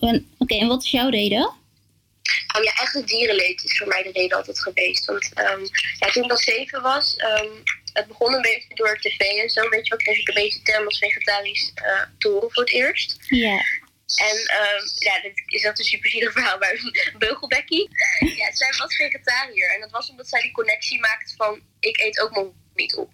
[0.00, 1.52] En- Oké, en wat is jouw reden?
[2.56, 5.04] Oh ja, eigenlijk dierenleed is voor mij de reden altijd geweest.
[5.04, 5.64] Want ehm,
[5.98, 7.50] ja, toen ik nog zeven was, ehm,
[7.92, 9.68] het begon een beetje door tv en zo.
[9.68, 12.72] Weet je wel, kreeg ik een beetje term als vegetarisch eh te horen voor het
[12.72, 13.16] eerst.
[13.26, 13.64] Ja.
[14.06, 16.80] En ehm, ja, is dat een super zielig verhaal, maar
[17.18, 17.88] Beugelbekkie,
[18.36, 19.74] ja, zij was vegetariër.
[19.74, 23.10] En dat was omdat zij die connectie maakt van, ik eet ook mijn niet op.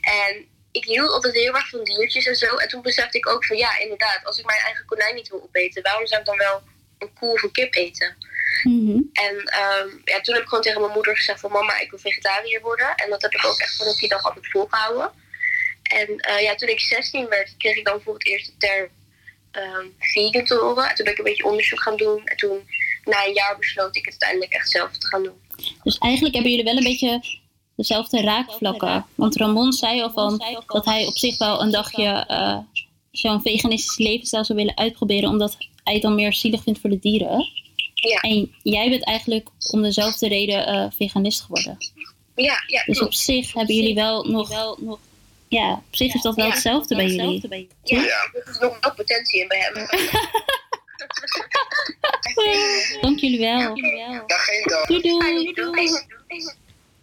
[0.00, 2.56] En ik hield altijd heel erg van diertjes en zo.
[2.56, 5.42] En toen besefte ik ook van, ja, inderdaad, als ik mijn eigen konijn niet wil
[5.42, 6.62] opeten, waarom zou ik dan wel
[6.98, 8.16] een koe of een kip eten?
[9.12, 11.98] En ehm, ja, toen heb ik gewoon tegen mijn moeder gezegd van, mama, ik wil
[11.98, 12.94] vegetariër worden.
[12.94, 15.10] En dat heb ik ook echt vanaf die dag altijd volgehouden.
[15.82, 18.88] En eh, ja, toen ik 16 werd, kreeg ik dan voor het eerst de term
[19.50, 20.88] ehm, vegan te horen.
[20.88, 22.24] En toen ben ik een beetje onderzoek gaan doen.
[22.24, 22.68] En toen,
[23.04, 25.40] na een jaar, besloot ik het uiteindelijk echt zelf te gaan doen.
[25.82, 27.38] Dus eigenlijk hebben jullie wel een beetje
[27.76, 29.06] dezelfde raakvlakken.
[29.14, 32.58] Want Ramon zei al van dat hij op zich wel een dagje eh,
[33.10, 36.98] zo'n veganistisch levensstijl zou willen uitproberen, omdat hij het dan meer zielig vindt voor de
[36.98, 37.46] dieren.
[38.00, 38.20] Ja.
[38.20, 41.76] En jij bent eigenlijk om dezelfde reden eh, veganist geworden.
[42.34, 44.98] Ja, ja Dus op zich hebben jullie wel nog, nog
[45.48, 47.68] ja, op zich is dat wel Ja, hetzelfde bij jullie.
[47.82, 49.74] Ja, er is nog wel potentie in bij hem.
[53.00, 53.74] Dank jullie wel.
[54.26, 54.86] Dag geen dag.
[54.86, 56.00] Doei doei.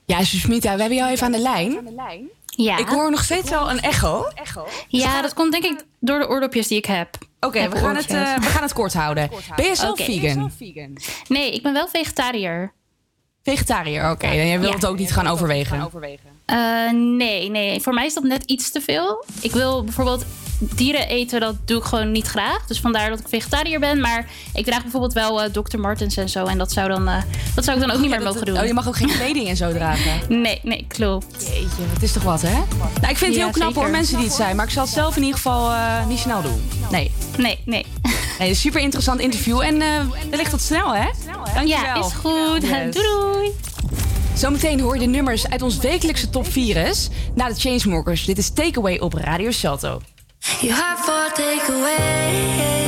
[0.05, 2.29] Ja, Susmita, we hebben jou even aan de lijn.
[2.45, 2.77] Ja.
[2.77, 4.31] Ik hoor nog steeds wel een echo.
[4.87, 7.17] Ja, dat komt denk ik door de oordopjes die ik heb.
[7.45, 9.29] Oké, we, gaan het, eh, we gaan het kort houden.
[9.55, 10.51] Ben je zelf vegan?
[11.27, 12.73] Nee, ik ben wel vegetariër.
[13.43, 14.25] Vegetariër, oké.
[14.25, 15.91] En jij wilt het ook niet gaan overwegen?
[16.45, 17.81] Eh, nee, nee.
[17.81, 19.25] Voor mij is dat net iets te veel.
[19.41, 20.25] Ik wil bijvoorbeeld
[20.59, 22.65] dieren eten, dat doe ik gewoon niet graag.
[22.67, 24.01] Dus vandaar dat ik vegetariër ben.
[24.01, 25.77] Maar ik draag bijvoorbeeld wel eh, Dr.
[25.79, 26.45] Martens en zo.
[26.45, 27.21] En dat zou, dan, eh,
[27.55, 28.57] dat zou ik dan ook niet meer mogen doen.
[28.59, 30.41] Oh, je mag ook geen kleding en zo dragen?
[30.41, 31.45] Nee, nee, klopt.
[31.47, 32.53] Jeetje, het is toch wat, hè?
[32.53, 33.91] Nou, ik vind het Ja, heel knap hoor, zeker.
[33.91, 34.55] mensen die het zijn.
[34.55, 35.71] Maar ik zal het zelf in ieder geval
[36.07, 36.69] niet snel doen.
[36.91, 37.11] Nee.
[37.37, 37.85] Nee, nee.
[38.39, 39.61] Nee, super interessant interview.
[39.61, 39.77] En
[40.29, 41.05] wellicht tot snel, hè?
[41.53, 41.65] Dankjewel.
[41.67, 42.61] Ja, is goed.
[42.61, 43.51] Doei, doei.
[44.35, 46.97] Zometeen hoor je de nummers uit ons wekelijkse top 4
[47.33, 48.25] na de Chainsmokers.
[48.25, 50.01] Dit is Takeaway op Radio Salto.
[50.61, 52.84] You have.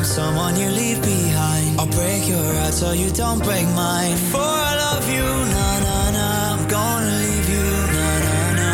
[0.00, 4.12] I'm someone you leave behind, I'll break your heart so you don't break mine.
[4.12, 8.70] Before I love you, na na na, I'm gonna leave you, na na na.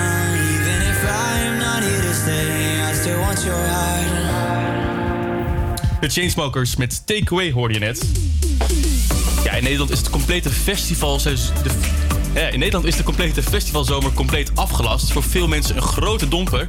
[0.54, 4.06] Even if I am not here to stay, I still want your heart.
[6.00, 8.04] De Chainsmokers met Takeaway hoorde je net.
[9.44, 11.18] Ja, in Nederland is het complete festival...
[11.18, 12.05] De,
[12.36, 15.12] in Nederland is de complete festivalzomer compleet afgelast.
[15.12, 16.68] Voor veel mensen een grote domper.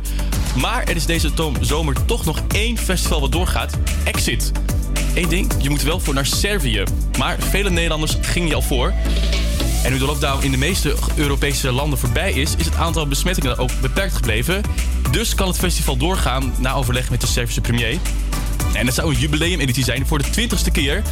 [0.55, 3.77] Maar er is deze zomer toch nog één festival wat doorgaat.
[4.03, 4.51] Exit.
[5.13, 6.83] Eén ding, je moet wel voor naar Servië.
[7.17, 8.93] Maar vele Nederlanders gingen je al voor.
[9.83, 12.55] En nu de lockdown in de meeste Europese landen voorbij is...
[12.55, 14.61] is het aantal besmettingen ook beperkt gebleven.
[15.11, 17.97] Dus kan het festival doorgaan na overleg met de Servische premier.
[18.73, 21.03] En dat zou een jubileumeditie zijn voor de 20ste keer.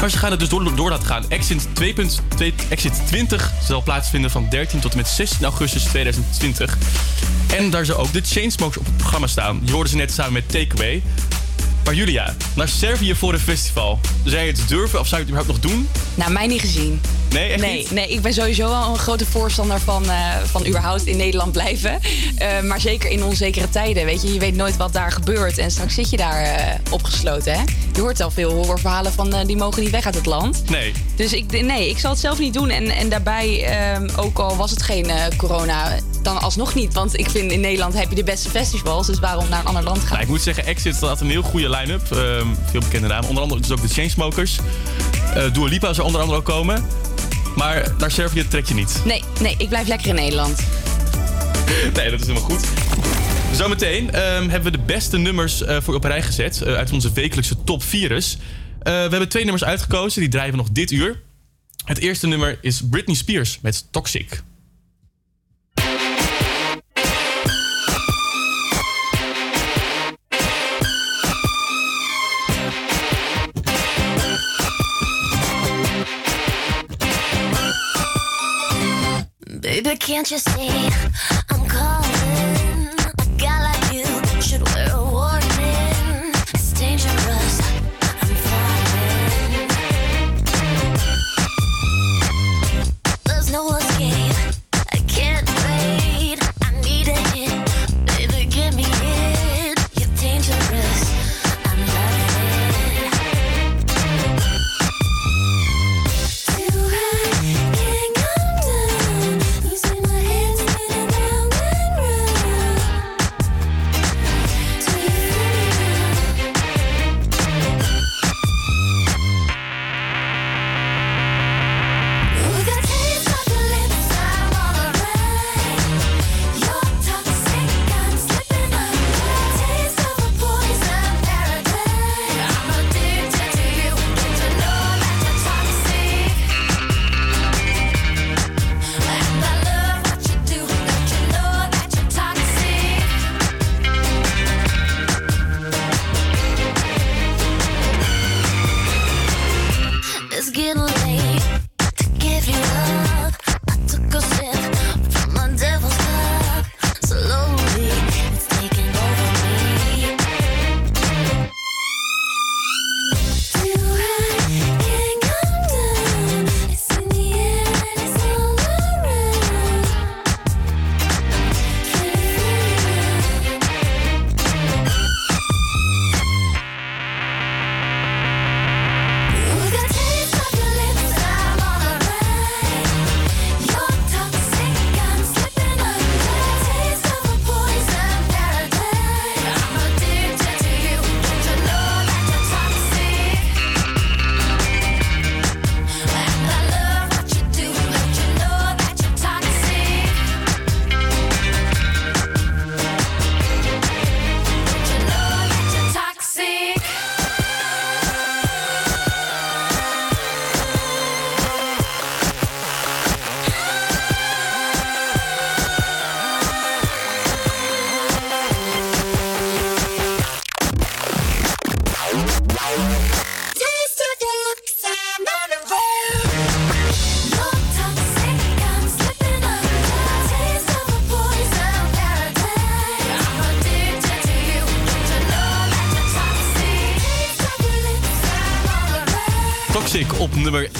[0.00, 1.24] Maar ze gaan het dus door, door laten gaan.
[1.28, 6.78] Exit 2.2 Exit 20 zal plaatsvinden van 13 tot en met 16 augustus 2020.
[7.54, 9.60] En daar zou ook de Chainsmokers op het programma staan.
[9.64, 11.02] Je hoorde ze net samen met Takeaway.
[11.84, 14.00] Maar Julia, naar Servië voor een festival.
[14.24, 15.88] Zou je het durven of zou je het überhaupt nog doen?
[16.14, 17.00] Nou, mij niet gezien.
[17.30, 17.90] Nee, echt nee, niet?
[17.90, 22.00] nee, ik ben sowieso wel een grote voorstander van, eh, van überhaupt in Nederland blijven.
[22.36, 24.32] Eh, maar zeker in onzekere tijden, weet je.
[24.32, 25.58] Je weet nooit wat daar gebeurt.
[25.58, 27.62] En straks zit je daar eh, opgesloten, hè.
[27.92, 30.62] Je hoort al veel horrorverhalen van die mogen niet weg uit het land.
[30.70, 30.92] Nee.
[31.16, 32.68] Dus ik, nee, ik zal het zelf niet doen.
[32.68, 35.06] En, en daarbij, ehm, ook al was het geen
[35.36, 36.94] corona, dan alsnog niet.
[36.94, 39.06] Want ik vind in Nederland heb je de beste festivals.
[39.06, 40.08] Dus waarom naar een ander land gaan?
[40.08, 42.12] Nou, ik moet zeggen, Exit had een heel goede line-up.
[42.12, 43.28] Ehm, veel bekende namen.
[43.28, 44.58] Onder andere dus ook de Chainsmokers.
[45.52, 46.84] Dua Lipa zou onder andere ook komen.
[47.56, 49.02] Maar naar Servië trek je niet.
[49.04, 50.60] Nee, nee, ik blijf lekker in Nederland.
[51.94, 52.66] Nee, dat is helemaal goed.
[53.52, 57.12] Zometeen ehm, hebben we de beste nummers eh, voor op rij gezet eh, uit onze
[57.12, 58.36] wekelijkse top 4's.
[58.36, 58.38] Eh,
[58.82, 61.22] we hebben twee nummers uitgekozen, die we nog dit uur.
[61.84, 64.42] Het eerste nummer is Britney Spears met Toxic.
[79.86, 81.55] Baby, can't you see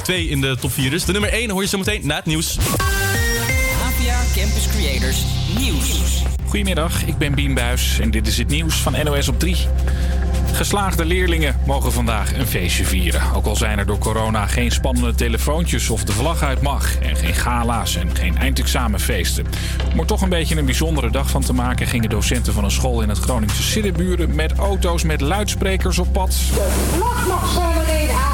[0.07, 1.04] 2 in de top 4's.
[1.04, 2.59] De nummer 1 hoor je zo meteen na het nieuws.
[2.59, 5.22] APA Campus Creators
[5.59, 6.22] Nieuws.
[6.46, 9.57] Goedemiddag, ik ben Bien Buis en dit is het nieuws van NOS op 3.
[10.52, 13.34] Geslaagde leerlingen mogen vandaag een feestje vieren.
[13.34, 16.98] Ook al zijn er door corona geen spannende telefoontjes of de vlag uit mag.
[16.98, 19.46] En geen gala's en geen eindexamenfeesten.
[19.92, 21.86] Om er toch een beetje een bijzondere dag van te maken...
[21.86, 24.34] gingen docenten van een school in het Groningse Siddeburen...
[24.34, 26.34] met auto's met luidsprekers op pad.
[26.34, 28.26] vlag mag zo meteen uit.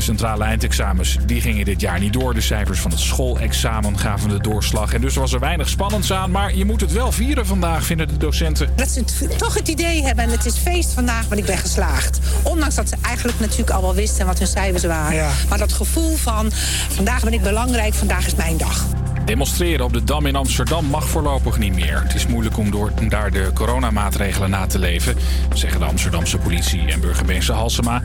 [0.00, 2.34] De centrale eindexamens die gingen dit jaar niet door.
[2.34, 4.92] De cijfers van het schoolexamen gaven de doorslag.
[4.94, 6.30] En dus was er weinig spannends aan.
[6.30, 8.68] Maar je moet het wel vieren vandaag, vinden de docenten.
[8.76, 11.58] Dat ze het- toch het idee hebben, en het is feest vandaag, want ik ben
[11.58, 12.18] geslaagd.
[12.42, 15.30] Ondanks dat ze eigenlijk natuurlijk al wel wisten wat hun cijfers waren.
[15.48, 16.50] Maar dat gevoel van,
[16.88, 18.84] vandaag ben ik belangrijk, vandaag is mijn dag.
[19.24, 22.02] Demonstreren op de Dam in Amsterdam mag voorlopig niet meer.
[22.02, 25.14] Het is moeilijk om, door, om daar de coronamaatregelen na te leven,
[25.54, 28.00] zeggen de Amsterdamse politie en burgemeester Halsema.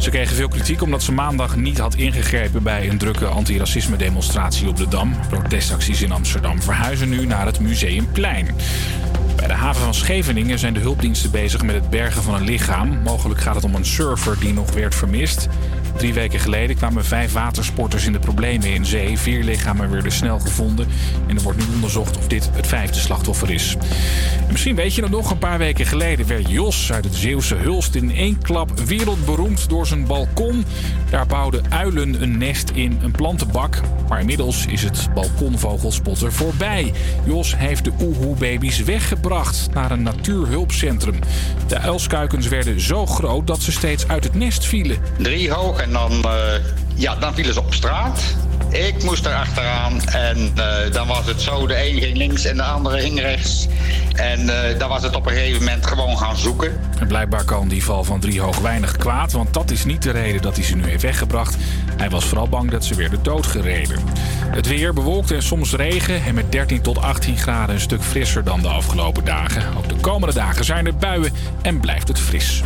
[0.00, 4.68] Ze kregen veel kritiek omdat ze maandag niet had ingegrepen bij een drukke antiracisme demonstratie
[4.68, 5.14] op de Dam.
[5.28, 8.54] Protestacties in Amsterdam verhuizen nu naar het Museumplein.
[9.36, 13.02] Bij de haven van Scheveningen zijn de hulpdiensten bezig met het bergen van een lichaam.
[13.02, 15.48] Mogelijk gaat het om een surfer die nog werd vermist.
[16.00, 19.18] Drie weken geleden kwamen vijf watersporters in de problemen in zee.
[19.18, 20.88] Vier lichamen werden snel gevonden.
[21.26, 23.76] En er wordt nu onderzocht of dit het vijfde slachtoffer is.
[24.46, 27.54] En misschien weet je het nog, een paar weken geleden werd Jos uit het Zeeuwse
[27.54, 30.64] Hulst in één klap wereldberoemd door zijn balkon.
[31.10, 33.80] Daar bouwden uilen een nest in een plantenbak.
[34.08, 36.92] Maar inmiddels is het balkonvogelspotter voorbij.
[37.24, 41.18] Jos heeft de oehoe-baby's weggebracht naar een natuurhulpcentrum.
[41.68, 44.98] De uilskuikens werden zo groot dat ze steeds uit het nest vielen.
[45.18, 46.64] Drie hoog en dan, eh,
[46.94, 48.20] ja, dan vielen ze op straat.
[48.68, 52.56] Ik moest er achteraan en eh, dan was het zo, de een ging links en
[52.56, 53.68] de andere ging rechts.
[54.14, 56.80] En eh, dan was het op een gegeven moment gewoon gaan zoeken.
[56.98, 60.42] En blijkbaar kan die val van Driehoog weinig kwaad, want dat is niet de reden
[60.42, 61.56] dat hij ze nu heeft weggebracht.
[61.96, 63.98] Hij was vooral bang dat ze werden doodgereden.
[64.50, 68.44] Het weer bewolkt en soms regen en met 13 tot 18 graden een stuk frisser
[68.44, 69.62] dan de afgelopen dagen.
[69.78, 71.32] Ook de komende dagen zijn er buien
[71.62, 72.62] en blijft het fris.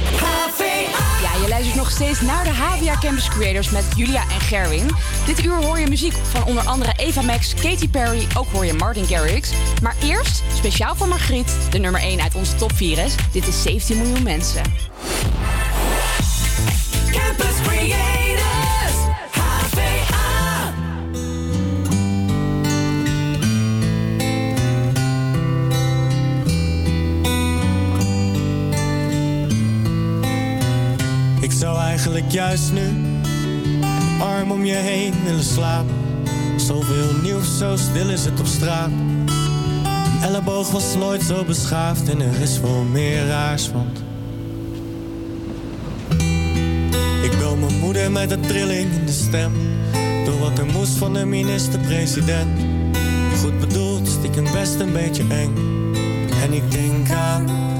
[1.22, 4.90] Ja, je luistert nog steeds naar de HVA Campus Creators met Julia en Gerwin.
[5.26, 8.72] Dit uur hoor je muziek van onder andere Eva Max, Katy Perry, ook hoor je
[8.72, 9.50] Martin Garrix.
[9.82, 13.14] Maar eerst, speciaal voor Margriet, de nummer 1 uit onze top 4 is.
[13.32, 14.62] Dit is 17 miljoen mensen.
[17.10, 18.96] Campus Creators,
[19.30, 20.72] HVA.
[31.40, 33.13] Ik zou eigenlijk juist nu
[34.20, 35.94] arm om je heen willen slapen.
[36.56, 38.90] Zoveel nieuws, zo stil is het op straat.
[38.90, 39.28] Een
[40.22, 44.02] elleboog was nooit zo beschaafd en er is wel meer raars, want
[47.22, 49.52] ik bel mijn moeder met een trilling in de stem.
[50.24, 52.60] Door wat er moest van de minister-president.
[53.40, 55.54] Goed bedoeld, stiekem best een beetje eng.
[56.42, 57.73] En ik denk aan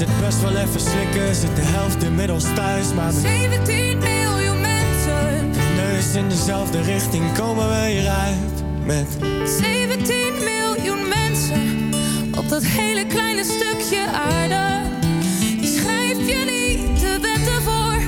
[0.00, 2.94] is het best wel even slikken, zit de helft inmiddels thuis.
[2.94, 5.50] Maar met 17 miljoen mensen.
[5.76, 8.62] neus in dezelfde richting komen we hieruit.
[8.84, 9.06] Met
[9.60, 11.90] 17 miljoen mensen
[12.38, 14.88] op dat hele kleine stukje aarde.
[15.40, 18.00] Die schrijf je niet de wetten voor,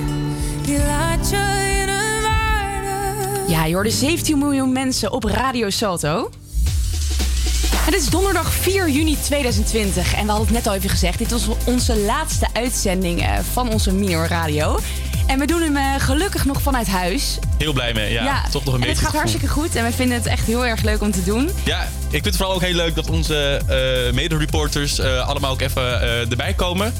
[0.62, 3.52] die laat je in een waarde.
[3.52, 6.30] Ja, je hoorde 17 miljoen mensen op Radio Salto.
[8.00, 11.18] Het is donderdag 4 juni 2020 en we hadden het net al even gezegd.
[11.18, 14.78] Dit was onze laatste uitzending eh, van onze Minor Radio.
[15.26, 17.38] En we doen hem eh, gelukkig nog vanuit huis.
[17.58, 18.42] Heel blij mee, ja.
[18.50, 19.20] Toch nog een en beetje het gaat gevoel.
[19.20, 21.50] hartstikke goed en we vinden het echt heel erg leuk om te doen.
[21.64, 26.00] Ja, ik vind het vooral ook heel leuk dat onze eh mede-reporters allemaal ook even
[26.30, 26.92] erbij komen.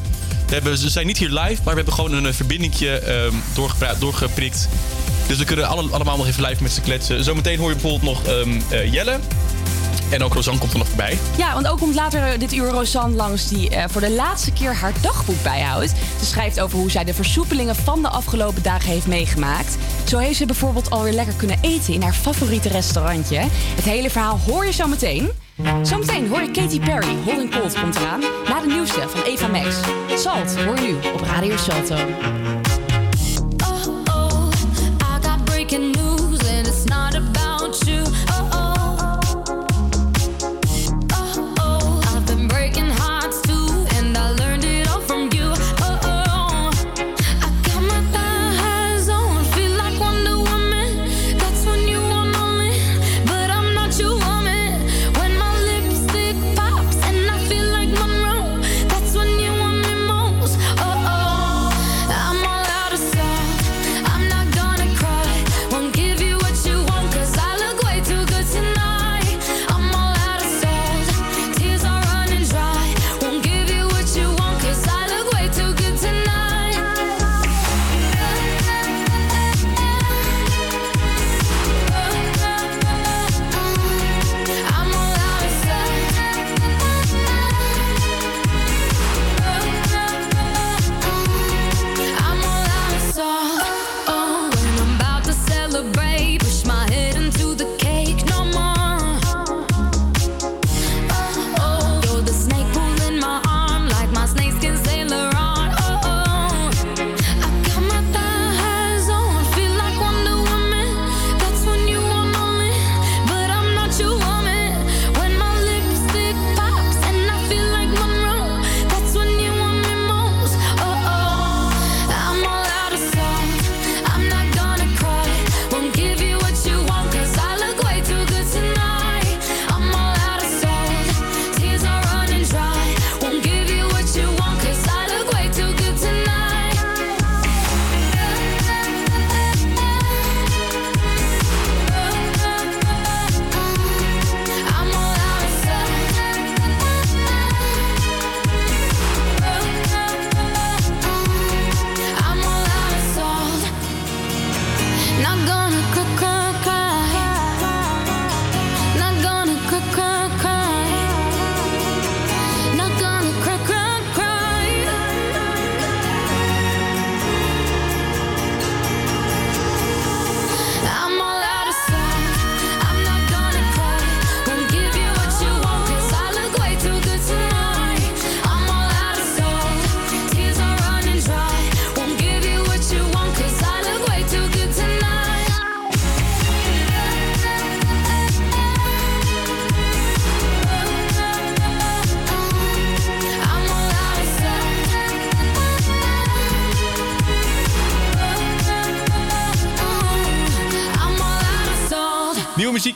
[0.47, 3.35] We hebben, ze zijn niet hier live, maar we hebben gewoon een verbindingje ehm,
[3.99, 4.69] doorgeprikt.
[5.27, 7.25] Dus we kunnen alle, allemaal nog even live met ze kletsen.
[7.25, 8.25] Zometeen hoor je bijvoorbeeld nog
[8.71, 9.19] eh, Jelle.
[10.11, 11.19] En ook Rosanne komt er nog voorbij.
[11.37, 14.75] Ja, want ook komt later dit uur Rosanne langs die eh, voor de laatste keer
[14.75, 15.93] haar dagboek bijhoudt.
[16.19, 19.77] Ze schrijft over hoe zij de versoepelingen van de afgelopen dagen heeft meegemaakt.
[20.05, 23.39] Zo heeft ze bijvoorbeeld alweer lekker kunnen eten in haar favoriete restaurantje.
[23.75, 25.31] Het hele verhaal hoor je zo meteen.
[25.83, 28.21] Zometeen hoor je Katy Perry, and Cold komt eraan.
[28.21, 29.77] Na de nieuwste van Eva Max.
[30.15, 31.97] Salt hoor je nu op Radio Salto.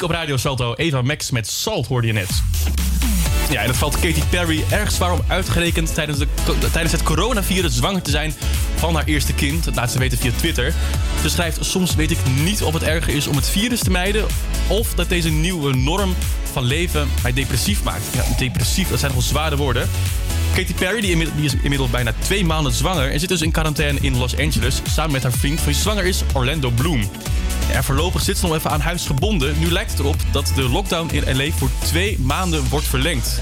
[0.05, 0.75] Op Radio Salto.
[0.75, 2.43] Eva Max met Salt hoorde je net.
[3.51, 6.27] Ja, en dat valt Katy Perry erg zwaar om uitgerekend tijdens, de,
[6.73, 8.35] tijdens het coronavirus zwanger te zijn
[8.75, 9.65] van haar eerste kind.
[9.65, 10.75] Dat laat ze weten via Twitter.
[11.23, 14.27] Ze schrijft, soms weet ik niet of het erger is om het virus te mijden...
[14.67, 16.15] of dat deze nieuwe norm
[16.53, 18.05] van leven mij depressief maakt.
[18.15, 19.89] Ja, depressief, dat zijn nogal zware woorden.
[20.55, 23.11] Katy Perry die die is inmiddels bijna twee maanden zwanger...
[23.11, 24.81] en zit dus in quarantaine in Los Angeles...
[24.89, 27.11] samen met haar vriend wie zwanger is, Orlando Bloom.
[27.73, 29.59] Ja, voorlopig zit ze nog even aan huis gebonden.
[29.59, 33.41] Nu lijkt het erop dat de lockdown in LA voor twee maanden wordt verlengd.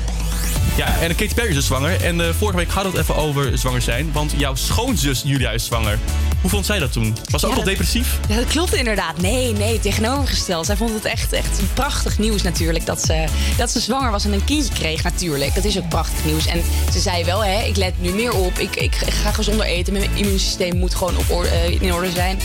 [0.77, 2.01] Ja, en Katy Perry is dus zwanger.
[2.01, 4.13] En eh, vorige week hadden we het even over zwanger zijn.
[4.13, 5.99] Want jouw schoonzus Julia is zwanger.
[6.41, 7.17] Hoe vond zij dat toen?
[7.31, 8.19] Was ze ook al depressief?
[8.29, 9.21] Ja, dat klopt inderdaad.
[9.21, 10.67] Nee, nee, tegenovergesteld.
[10.67, 12.87] Zij vond het echt, echt prachtig nieuws natuurlijk.
[12.87, 13.25] Dat ze,
[13.57, 15.55] dat ze zwanger was en een kindje kreeg natuurlijk.
[15.55, 16.47] Dat is ook prachtig nieuws.
[16.47, 16.63] En
[16.93, 18.59] ze zei wel, hè, ik let nu meer op.
[18.59, 19.93] Ik, ik ga gezonder eten.
[19.93, 22.39] Mijn immuunsysteem moet gewoon op orde, eh, in orde zijn.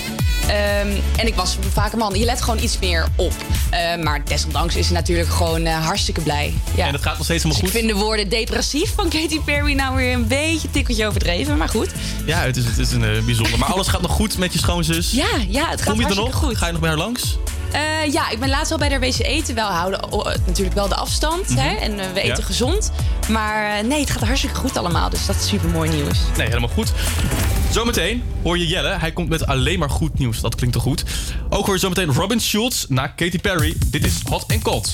[0.47, 0.87] Ehm,
[1.17, 2.13] en ik was vaak een man.
[2.19, 3.33] Je let gewoon iets meer op.
[3.69, 6.53] Eh, maar desondanks is ze natuurlijk gewoon eh, hartstikke blij.
[6.75, 6.85] Ja.
[6.85, 7.79] En dat gaat nog steeds helemaal Dus goed?
[7.81, 11.57] ik vind de woorden depressief van Katy Perry nou weer een beetje tikkeltje overdreven.
[11.57, 11.89] Maar goed.
[12.25, 13.59] Ja, het is, het is een eh, bijzonder.
[13.59, 15.11] Maar alles gaat nog goed met je schoonzus?
[15.11, 16.35] Ja, ja, het gaat Kom je er hartstikke nog?
[16.35, 16.57] goed.
[16.57, 17.37] Ga je nog bij haar langs?
[17.71, 19.55] Eh, ja, ik ben laatst wel bij de wc eten.
[19.55, 21.49] Wel houden oh, natuurlijk wel de afstand.
[21.49, 21.59] Mhm.
[21.59, 21.75] hè?
[21.75, 22.43] En eh, we eten Ja.
[22.45, 22.91] gezond.
[23.29, 25.09] Maar nee, het gaat hartstikke goed allemaal.
[25.09, 26.17] Dus dat is super mooi nieuws.
[26.37, 26.91] Nee, helemaal goed.
[27.77, 28.89] Zometeen hoor je Jelle.
[28.89, 30.41] Hij komt met alleen maar goed nieuws.
[30.41, 31.03] Dat klinkt toch goed?
[31.49, 33.75] Ook hoor je zometeen Robin Schulz na Katy Perry.
[33.87, 34.91] Dit is Hot and Cold.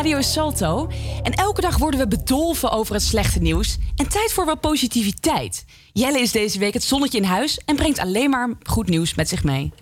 [0.00, 0.90] Radio Salto.
[1.22, 3.78] En elke dag worden we bedolven over het slechte nieuws.
[3.96, 5.64] En tijd voor wat positiviteit.
[5.92, 9.28] Jelle is deze week het zonnetje in huis en brengt alleen maar goed nieuws met
[9.28, 9.72] zich mee.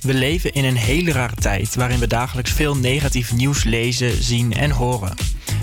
[0.00, 4.52] We leven in een hele rare tijd waarin we dagelijks veel negatief nieuws lezen, zien
[4.52, 5.14] en horen.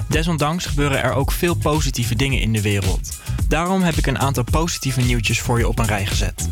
[0.09, 3.19] Desondanks gebeuren er ook veel positieve dingen in de wereld.
[3.47, 6.49] Daarom heb ik een aantal positieve nieuwtjes voor je op een rij gezet.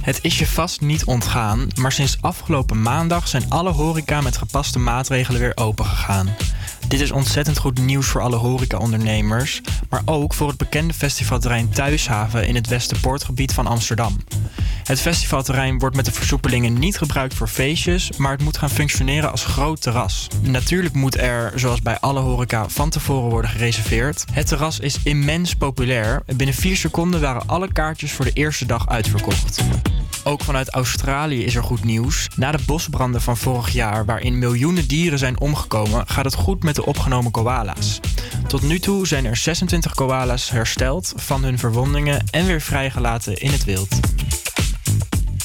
[0.00, 4.78] Het is je vast niet ontgaan, maar sinds afgelopen maandag zijn alle horeca met gepaste
[4.78, 6.34] maatregelen weer open gegaan.
[6.88, 12.46] Dit is ontzettend goed nieuws voor alle horecaondernemers, maar ook voor het bekende festivalterrein Thuishaven
[12.46, 14.16] in het Westerpoortgebied van Amsterdam.
[14.90, 19.30] Het festivalterrein wordt met de versoepelingen niet gebruikt voor feestjes, maar het moet gaan functioneren
[19.30, 20.28] als groot terras.
[20.42, 24.24] Natuurlijk moet er, zoals bij alle horeca, van tevoren worden gereserveerd.
[24.32, 26.22] Het terras is immens populair.
[26.36, 29.62] Binnen 4 seconden waren alle kaartjes voor de eerste dag uitverkocht.
[30.24, 32.28] Ook vanuit Australië is er goed nieuws.
[32.36, 36.74] Na de bosbranden van vorig jaar, waarin miljoenen dieren zijn omgekomen, gaat het goed met
[36.74, 38.00] de opgenomen koala's.
[38.46, 43.50] Tot nu toe zijn er 26 koala's hersteld van hun verwondingen en weer vrijgelaten in
[43.50, 43.98] het wild.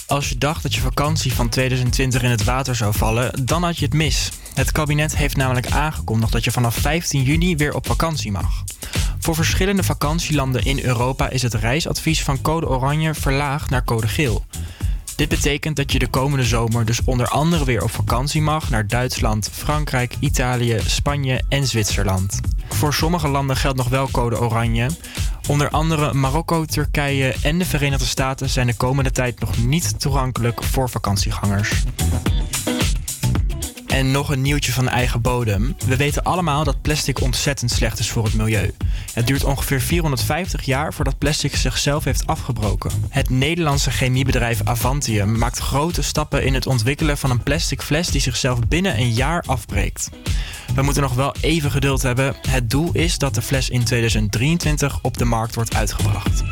[0.07, 3.77] Als je dacht dat je vakantie van 2020 in het water zou vallen, dan had
[3.77, 4.31] je het mis.
[4.53, 8.63] Het kabinet heeft namelijk aangekondigd dat je vanaf 15 juni weer op vakantie mag.
[9.19, 14.45] Voor verschillende vakantielanden in Europa is het reisadvies van code oranje verlaagd naar code geel.
[15.15, 18.87] Dit betekent dat je de komende zomer dus onder andere weer op vakantie mag naar
[18.87, 22.39] Duitsland, Frankrijk, Italië, Spanje en Zwitserland.
[22.69, 24.89] Voor sommige landen geldt nog wel code oranje.
[25.47, 30.63] Onder andere Marokko, Turkije en de Verenigde Staten zijn de komende tijd nog niet toegankelijk
[30.63, 31.83] voor vakantiegangers.
[33.95, 35.75] En nog een nieuwtje van eigen bodem.
[35.85, 38.71] We weten allemaal dat plastic ontzettend slecht is voor het milieu.
[39.13, 42.91] Het duurt ongeveer 450 jaar voordat plastic zichzelf heeft afgebroken.
[43.09, 48.21] Het Nederlandse chemiebedrijf Avantium maakt grote stappen in het ontwikkelen van een plastic fles die
[48.21, 50.09] zichzelf binnen een jaar afbreekt.
[50.75, 52.35] We moeten nog wel even geduld hebben.
[52.47, 56.43] Het doel is dat de fles in 2023 op de markt wordt uitgebracht.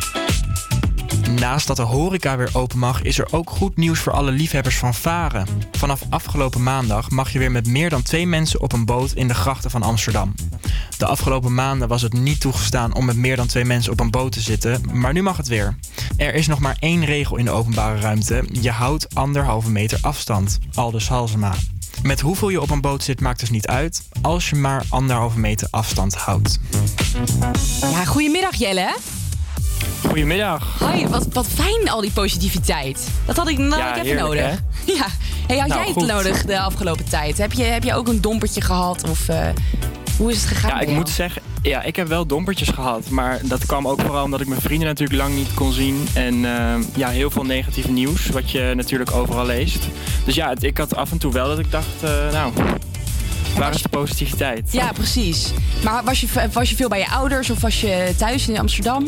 [1.31, 4.77] Naast dat de horeca weer open mag, is er ook goed nieuws voor alle liefhebbers
[4.77, 5.47] van varen.
[5.71, 9.27] Vanaf afgelopen maandag mag je weer met meer dan twee mensen op een boot in
[9.27, 10.33] de grachten van Amsterdam.
[10.97, 14.11] De afgelopen maanden was het niet toegestaan om met meer dan twee mensen op een
[14.11, 15.77] boot te zitten, maar nu mag het weer.
[16.17, 20.59] Er is nog maar één regel in de openbare ruimte: je houdt anderhalve meter afstand.
[20.73, 21.53] Aldus Halsema.
[22.03, 25.39] Met hoeveel je op een boot zit maakt dus niet uit, als je maar anderhalve
[25.39, 26.59] meter afstand houdt.
[27.81, 28.95] Ja, goedemiddag Jelle.
[30.07, 30.79] Goedemiddag.
[30.79, 33.07] Hoi, wat, wat fijn al die positiviteit.
[33.25, 33.65] Dat had ik, Ja,
[33.95, 34.61] ik even heerlijk, nodig.
[34.97, 35.05] Ja.
[35.47, 36.07] Hey, had Nou, jij het goed.
[36.07, 37.37] nodig de afgelopen tijd?
[37.37, 39.09] Heb je, heb je ook een dompertje gehad?
[39.09, 39.47] Of eh,
[40.17, 40.69] hoe is het gegaan?
[40.69, 40.97] Ja, ik jou?
[40.97, 43.09] moet zeggen, ja, ik heb wel dompertjes gehad.
[43.09, 46.07] Maar dat kwam ook vooral omdat ik mijn vrienden natuurlijk lang niet kon zien.
[46.13, 49.87] En eh, ja, heel veel negatief nieuws, wat je natuurlijk overal leest.
[50.25, 52.53] Dus ja, het- ik had af en toe wel dat ik dacht, eh, nou,
[53.57, 54.71] waar is de positiviteit?
[54.71, 55.51] Ja, precies.
[55.83, 59.03] Maar was je, was je veel bij je ouders of was je thuis in Amsterdam?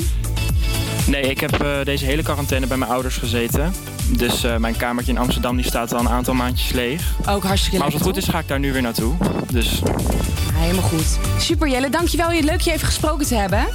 [1.07, 3.73] Nee, ik heb eh, deze hele quarantaine bij mijn ouders gezeten.
[4.17, 7.01] Dus eh, mijn kamertje in Amsterdam die staat al een aantal maandjes leeg.
[7.29, 9.13] Ook hartstikke Maar als het goed is, ga ik daar nu weer naartoe.
[9.51, 11.17] Dus Ja, helemaal goed.
[11.39, 12.31] Super Jelle, dankjewel.
[12.31, 13.67] Je leuk je even gesproken te hebben.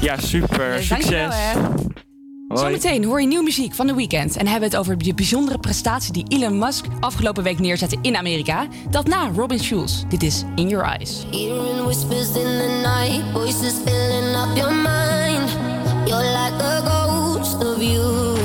[0.00, 0.72] ja, super.
[0.72, 0.88] Succes.
[0.88, 1.52] dankjewel, hè.
[2.48, 2.60] Hoi.
[2.60, 4.36] Zometeen hoor je nieuwe muziek van The Weeknd.
[4.36, 8.16] En hebben we het over de bijzondere prestatie die Elon Musk afgelopen week neerzette in
[8.16, 8.66] Amerika.
[8.90, 10.02] Dat na Robin Schulz.
[10.08, 11.24] Dit is In Your Eyes.
[11.30, 15.50] Hearing whispers in the night, voices filling up your mind.
[16.06, 18.36] You're like a ghost of you.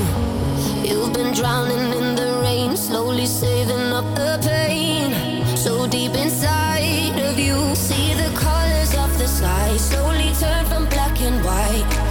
[0.82, 5.12] You've been drowning in the rain, slowly saving up the pain.
[5.56, 11.20] So deep inside of you, see the colors of the sky slowly turn from black
[11.20, 12.09] and white.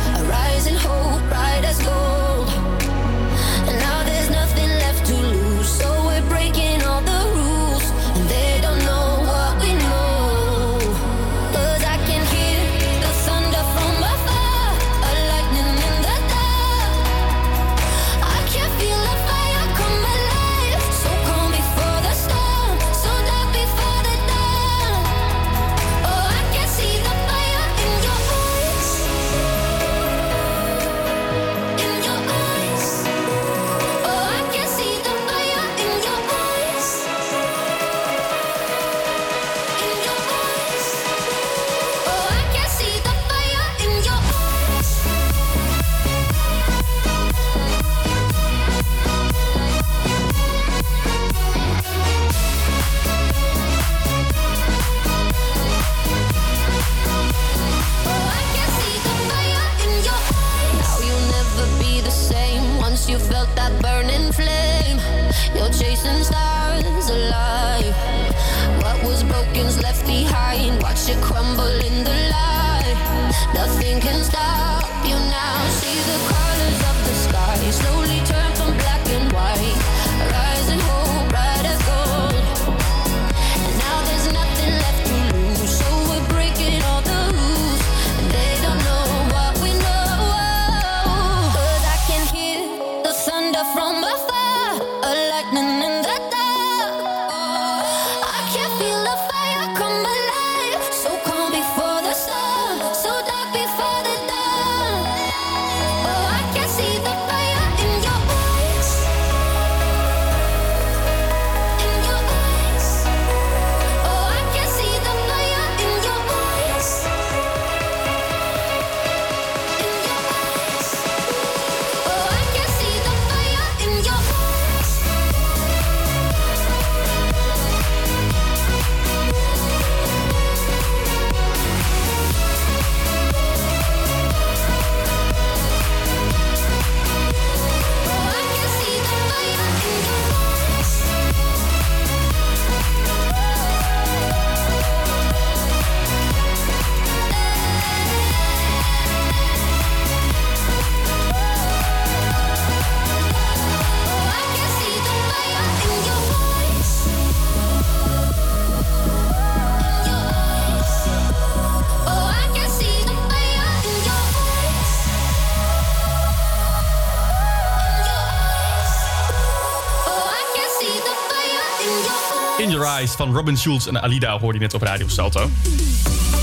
[173.15, 175.49] Van Robin Schulz en Alida hoorde je net op Radio Salto.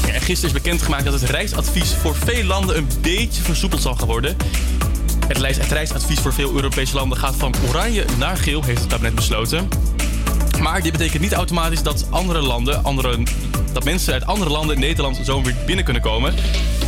[0.07, 3.95] Ja, en gisteren is bekendgemaakt dat het reisadvies voor veel landen een beetje versoepeld zal
[3.95, 4.37] gaan worden.
[5.29, 8.89] Het, reis- het reisadvies voor veel Europese landen gaat van oranje naar geel, heeft het
[8.89, 9.69] kabinet besloten.
[10.61, 13.23] Maar dit betekent niet automatisch dat andere landen, andere,
[13.73, 16.35] dat mensen uit andere landen in Nederland zo weer binnen kunnen komen.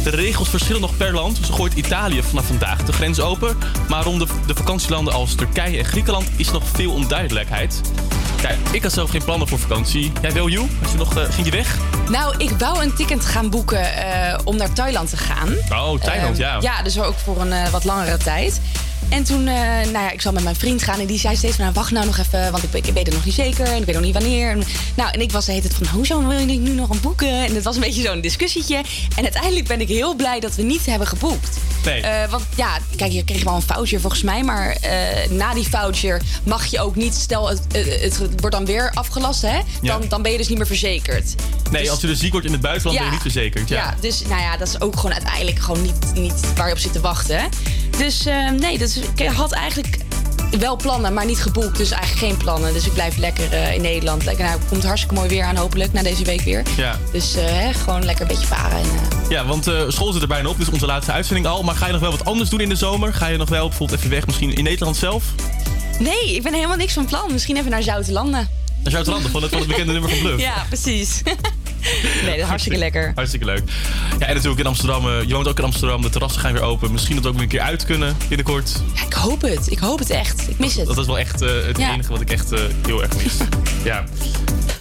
[0.05, 1.41] De regels verschillen nog per land.
[1.47, 3.57] Zo gooit Italië vanaf vandaag de grens open.
[3.89, 7.81] Maar rond de, de vakantielanden als Turkije en Griekenland is nog veel onduidelijkheid.
[8.43, 10.13] Ja, ik had zelf geen plannen voor vakantie.
[10.23, 10.67] Jij wel, Joe?
[10.81, 11.79] Had je nog, eh, ging je weg?
[12.11, 15.49] Nou, ik wou een ticket gaan boeken eh, om naar Thailand te gaan.
[15.49, 16.57] Oh, Thailand, Ehm, ja.
[16.61, 18.61] Ja, dus ook voor een eh, wat langere tijd.
[19.09, 21.65] En toen, nou ja, ik zat met mijn vriend gaan en die zei steeds van,
[21.65, 23.85] nou, wacht nou nog even, want ik, ik weet het nog niet zeker en ik
[23.85, 24.51] weet nog niet wanneer.
[24.51, 24.63] En,
[24.97, 27.45] nou, en ik was de hele tijd van, hoezo wil je nu nog een boeken?
[27.45, 28.77] En het was een beetje zo'n discussietje.
[29.17, 31.59] En uiteindelijk ben ik heel blij dat we niet hebben geboekt.
[31.89, 32.01] Nee.
[32.01, 35.69] Eh, want ja, kijk, je kreeg wel een voucher volgens mij, maar eh, na die
[35.69, 39.59] voucher mag je ook niet, stel het, het, het wordt dan weer afgelast, hè?
[39.83, 40.09] Dan, Ja.
[40.09, 41.35] dan ben je dus niet meer verzekerd.
[41.71, 43.69] Nee, als je dus ziek wordt in het buitenland, ben je niet verzekerd.
[43.69, 43.77] Ja.
[43.77, 46.79] Ja, dus nou ja, dat is ook gewoon uiteindelijk gewoon niet, niet waar je op
[46.79, 47.49] zit te wachten.
[47.99, 49.99] Dus eh, nee, dus ik had eigenlijk
[50.59, 51.77] wel plannen, maar niet geboekt.
[51.77, 52.73] Dus eigenlijk geen plannen.
[52.73, 54.25] Dus ik blijf lekker eh, in Nederland.
[54.25, 56.63] Lekker, nou, het komt hartstikke mooi weer aan hopelijk, na deze week weer.
[56.77, 56.99] Ja.
[57.13, 58.79] Dus eh, hè, gewoon lekker een beetje varen.
[58.79, 60.57] En, eh, Ja, want eh, school zit er bijna op.
[60.59, 61.63] Dit is onze laatste uitzending al.
[61.63, 63.15] Maar ga je nog wel wat anders doen in de zomer?
[63.15, 65.25] Ga je nog wel bijvoorbeeld even weg, misschien in Nederland zelf?
[65.99, 67.33] Nee, ik ben helemaal niks van plan.
[67.33, 68.49] Misschien even naar Zoutelanden.
[68.83, 70.41] Naar Zuid-Landen, van het, van het bekende nummer van Bluff.
[70.51, 71.23] Ja, precies.
[72.23, 73.13] nee, dat is hartstikke lekker.
[73.15, 73.63] Hartstikke leuk.
[74.19, 75.09] Ja, en natuurlijk in Amsterdam.
[75.09, 76.03] eh, je woont ook in Amsterdam.
[76.03, 76.93] De terrassen gaan weer open.
[76.93, 78.73] Misschien dat we ook weer een keer uit kunnen binnenkort.
[78.95, 79.71] Ja, ik hoop het.
[79.71, 80.49] Ik hoop het echt.
[80.51, 80.87] Ik mis het.
[80.87, 81.93] Dat is wel echt eh, het Ja.
[81.93, 82.51] enige wat ik echt
[82.87, 83.33] heel erg mis.
[83.85, 84.05] ja.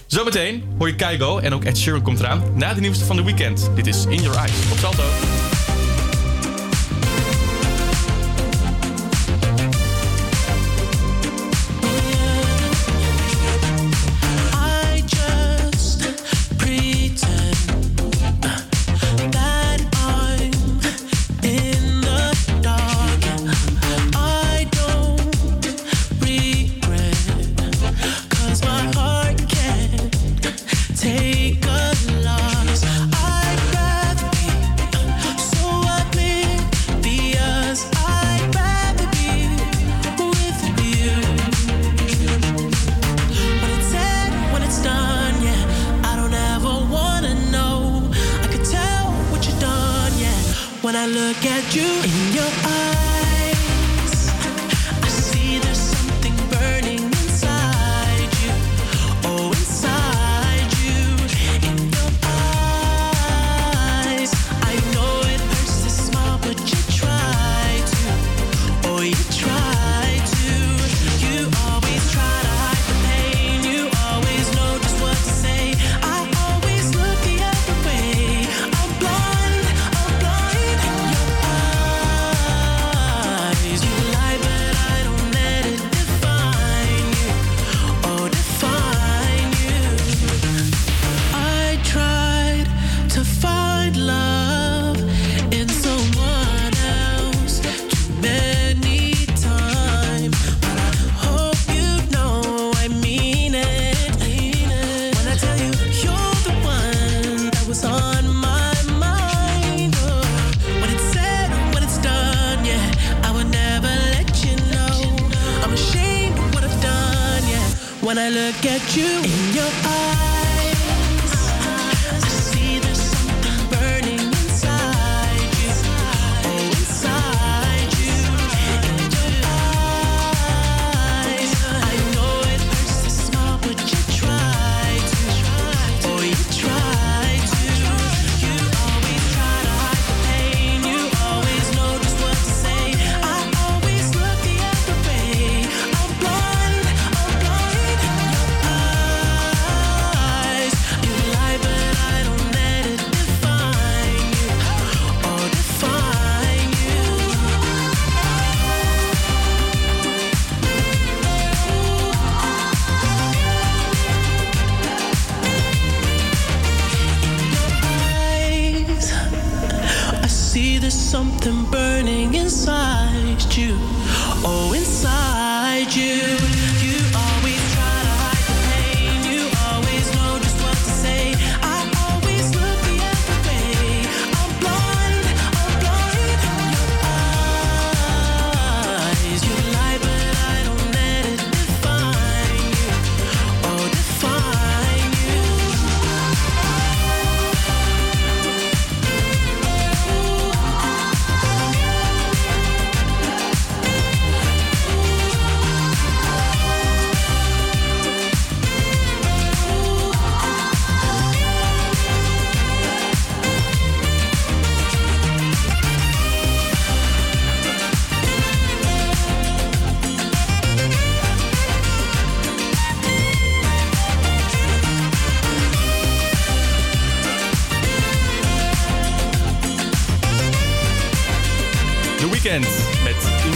[0.08, 2.42] Zometeen hoor je Keigo en ook Ed Sheeran komt eraan.
[2.54, 3.70] Na de nieuwste van de weekend.
[3.74, 5.37] Dit is In Your Eyes op Salto.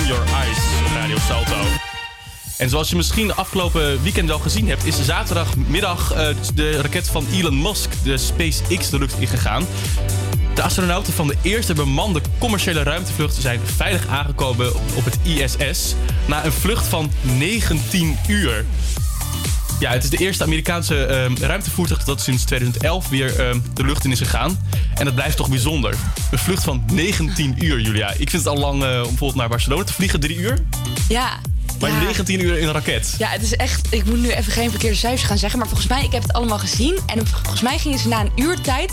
[0.07, 0.59] Your Eyes
[0.95, 1.57] Radio Salto.
[2.59, 7.09] En zoals je misschien de afgelopen weekend wel gezien hebt, is zaterdagmiddag eh, de raket
[7.09, 9.65] van Elon Musk, de SpaceX, de lucht ingegaan.
[10.55, 15.95] De astronauten van de eerste bemande commerciële ruimtevlucht zijn veilig aangekomen op het ISS
[16.27, 18.65] na een vlucht van 19 uur.
[19.83, 24.05] Ja, het is de eerste Amerikaanse ehm, ruimtevoertuig dat sinds 2011 weer ehm, de lucht
[24.05, 24.59] in is gegaan.
[24.95, 25.95] En dat blijft toch bijzonder.
[26.31, 28.11] Een vlucht van 19 uur, Julia.
[28.11, 30.65] Ik vind het al lang eh, om bijvoorbeeld naar Barcelona te vliegen, drie uur.
[31.09, 31.39] Ja.
[31.81, 32.03] Maar ja.
[32.03, 33.15] 19 uur in een raket.
[33.19, 33.87] Ja, het is echt.
[33.91, 35.59] Ik moet nu even geen verkeerde cijfers gaan zeggen.
[35.59, 36.99] Maar volgens mij, ik heb het allemaal gezien.
[37.07, 38.93] En volgens mij gingen ze na een uur tijd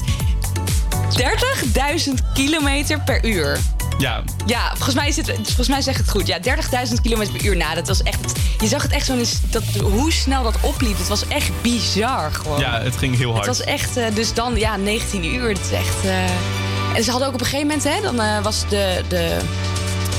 [1.18, 3.60] 30.000 kilometer per uur.
[4.00, 6.28] Ja, Ja, volgens mij, is het, volgens mij zegt het goed.
[6.28, 7.58] Ja, 30.000 kilometer per uur.
[7.58, 8.32] Nou, dat was echt.
[8.60, 9.16] Je zag het echt zo.
[9.50, 10.98] Dat, hoe snel dat opliep.
[10.98, 12.60] Het was echt bizar gewoon.
[12.60, 13.46] ja, het ging heel hard.
[13.46, 13.98] Het was echt.
[13.98, 15.54] eh, dus dan, ja, 19 uur.
[15.54, 16.04] Dat is echt.
[16.06, 19.02] eh, En ze hadden ook op een gegeven moment, hè, dan eh, was de.
[19.08, 19.38] de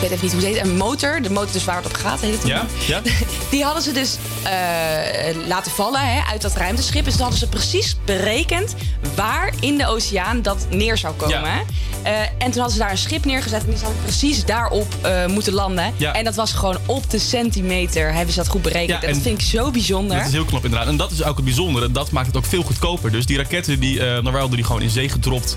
[0.02, 1.22] ik weet even niet hoe het heet, een motor.
[1.22, 3.00] De motor dus waar het op gaat, heet het Ja, ja.
[3.50, 7.04] die hadden ze dus eh, laten vallen hè, uit dat ruimteschip.
[7.04, 8.74] Dus toen hadden ze precies berekend
[9.14, 11.40] waar in de oceaan dat neer zou komen.
[11.40, 11.62] Ja.
[12.02, 15.26] Eh, en toen hadden ze daar een schip neergezet en die zou precies daarop eh,
[15.26, 15.92] moeten landen.
[15.96, 16.12] Ja.
[16.12, 18.88] En dat was gewoon op de centimeter hebben ze dat goed berekend.
[18.88, 20.16] Ja, en dat en- vind ik zo bijzonder.
[20.16, 20.88] Dat is heel knap inderdaad.
[20.88, 21.92] En dat is ook het bijzondere.
[21.92, 23.10] Dat maakt het ook veel goedkoper.
[23.10, 25.56] Dus die raketten, die, normaal worden die gewoon in zee gedropt.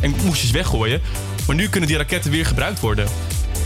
[0.00, 1.02] En moest je ze weggooien.
[1.46, 3.08] Maar nu kunnen die raketten weer gebruikt worden.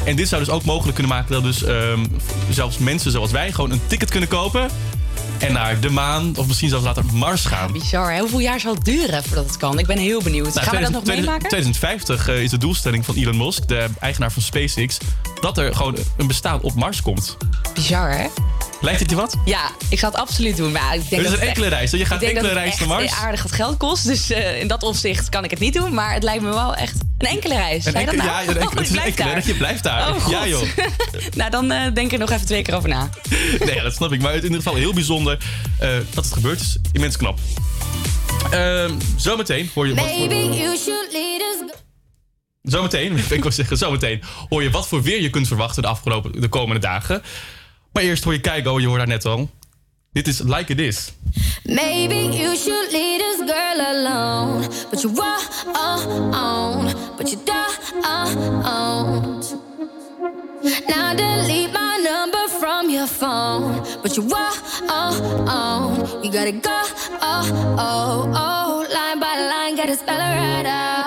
[0.04, 2.04] En dit zou dus ook mogelijk kunnen maken dat dus ehm,
[2.50, 4.68] zelfs mensen zoals wij gewoon een ticket kunnen kopen.
[5.40, 7.72] En naar de maan of misschien zelfs later Mars gaan.
[7.72, 8.18] Bizar, hè?
[8.20, 9.78] Hoeveel jaar zal het duren voordat het kan?
[9.78, 10.54] Ik ben heel benieuwd.
[10.54, 11.48] Nou, Gaan we dat nog 2000 meemaken?
[11.48, 14.98] 2050 eh, is de doelstelling van Elon Musk, de eigenaar van SpaceX,
[15.40, 17.36] dat er gewoon een bestaan op Mars komt.
[17.74, 18.26] Bizar, hè?
[18.82, 19.36] Lijkt het je wat?
[19.44, 20.72] Ja, ik zou het absoluut doen.
[20.72, 21.90] Maar ik denk Het is dat een het enkele echt- reis?
[21.90, 23.12] Je gaat denk enkele het reis naar Mars.
[23.12, 24.06] aardig wat geld kost.
[24.06, 25.94] Dus eh, in dat opzicht kan ik het niet doen.
[25.94, 27.84] Maar het lijkt me wel echt een enkele reis.
[27.84, 28.28] Een enkele, nou?
[28.28, 29.28] ja, een enkele, Oh, het is een enkele.
[29.28, 29.46] daar.
[29.46, 30.08] Je blijft daar.
[30.14, 30.32] Oh, God.
[30.32, 30.62] ja, joh.
[31.36, 33.08] nou, dan eh, denk ik er nog even twee keer over na.
[33.64, 34.22] Nee, ja, dat snap ik.
[34.22, 35.29] Maar in ieder geval heel bijzonder
[35.78, 36.60] eh, dat het gebeurt.
[36.60, 37.38] is immens knap.
[38.50, 41.74] Ehm, zometeen hoor je lead us.
[42.62, 46.40] zometeen, ik wil zeggen, zometeen hoor je wat voor weer je kunt verwachten de, afgelopen,
[46.40, 47.22] de komende dagen.
[47.92, 49.50] Maar eerst hoor je Keigo, je hoort daar net al.
[50.12, 51.12] Dit is Like It Is.
[51.64, 54.68] Maybe you should leave this girl alone.
[54.90, 55.14] But you
[56.34, 57.60] on, but you don't.
[60.62, 63.82] Now delete my number from your phone.
[64.02, 64.52] But you are
[65.48, 66.82] on, you gotta go.
[67.22, 68.86] Oh, oh, oh.
[68.92, 70.99] Line by line, gotta spell it right out.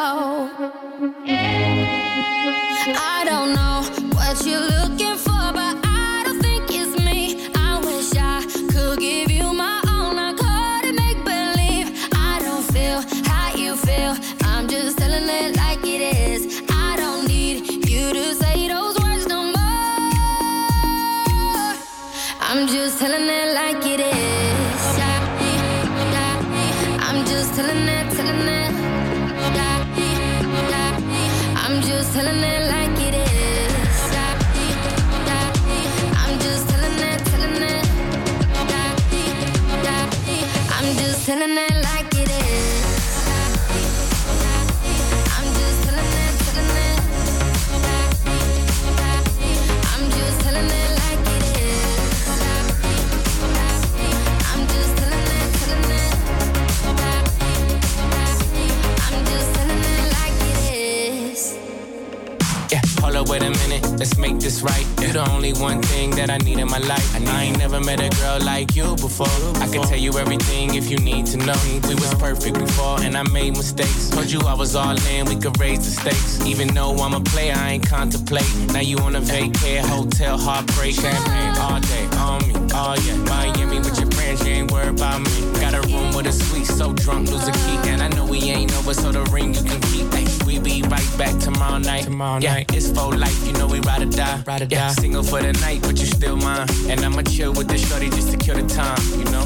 [64.43, 64.85] This right.
[64.99, 67.15] You're the only one thing that I need in my life.
[67.15, 69.39] I ain't never met a girl like you before.
[69.63, 71.55] I can tell you everything if you need to know.
[71.87, 74.09] We was perfect before, and I made mistakes.
[74.09, 76.45] Told you I was all in, we could raise the stakes.
[76.45, 78.51] Even though I'm a player, I ain't contemplate.
[78.73, 82.53] Now you on a vacay, hotel, heartbreak, champagne all day on me.
[82.75, 85.53] Oh yeah, Miami with your friends, you ain't worried about me.
[85.61, 87.77] Got a room with a suite, so drunk, lose a key.
[87.91, 90.11] And I know we ain't over, so the ring you can keep.
[90.11, 90.25] Ay,
[90.63, 92.03] be right back tomorrow night.
[92.05, 92.73] Tomorrow yeah, night.
[92.73, 94.41] it's for life, you know we ride or die.
[94.47, 94.93] Ride or yeah, die.
[94.93, 96.67] Single for the night, but you still mine.
[96.89, 99.45] And I'ma chill with the shorty just to kill the time, you know.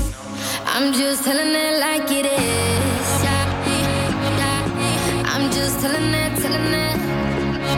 [0.65, 3.23] I'm just telling it like it is.
[3.23, 5.33] Yeah, yeah.
[5.33, 6.97] I'm just telling it, telling it.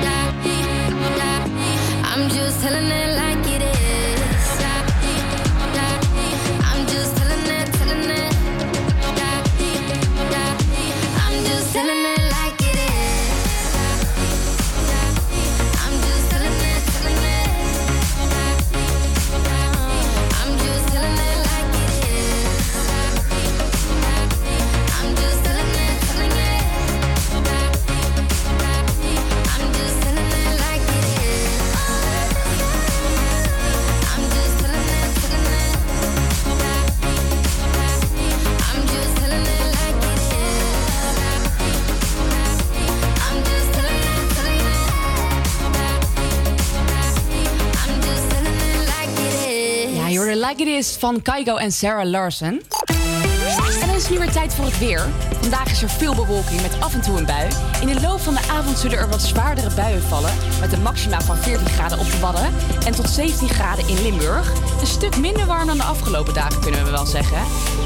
[0.05, 0.45] Yeah,
[1.17, 2.11] yeah.
[2.11, 3.48] I'm just telling it like it is.
[50.59, 52.61] It Is van Kaigo en Sarah Larsen.
[53.81, 55.09] En dan is het nu weer tijd voor het weer.
[55.41, 57.47] Vandaag is er veel bewolking met af en toe een bui.
[57.81, 60.33] In de loop van de avond zullen er wat zwaardere buien vallen.
[60.59, 62.53] Met een maxima van 14 graden op de Wadden
[62.85, 64.53] en tot 17 graden in Limburg.
[64.79, 67.41] Een stuk minder warm dan de afgelopen dagen kunnen we wel zeggen.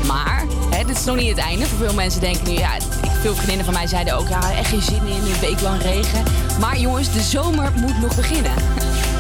[0.07, 1.65] Maar hè, dit is nog niet het einde.
[1.65, 2.77] Voor veel mensen denken nu, ja,
[3.21, 6.23] veel vriendinnen van mij zeiden ook, ja, echt geen zin in een week lang regen.
[6.59, 8.53] Maar jongens, de zomer moet nog beginnen.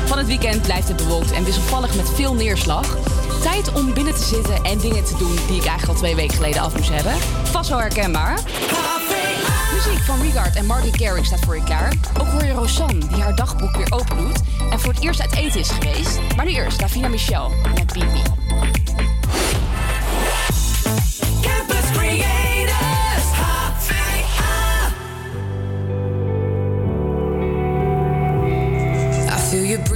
[0.05, 2.97] Van het weekend blijft het bewolkt en wisselvallig met veel neerslag.
[3.43, 6.35] Tijd om binnen te zitten en dingen te doen die ik eigenlijk al twee weken
[6.35, 7.13] geleden af moest hebben.
[7.43, 8.39] Vast wel herkenbaar.
[9.73, 11.93] Muziek van Regard en Marty Carey staat voor je klaar.
[12.19, 14.41] Ook hoor je Rosanne, die haar dagboek weer open doet
[14.71, 16.19] en voor het eerst uit eten is geweest.
[16.35, 18.42] Maar nu eerst Davina Michel met Beat.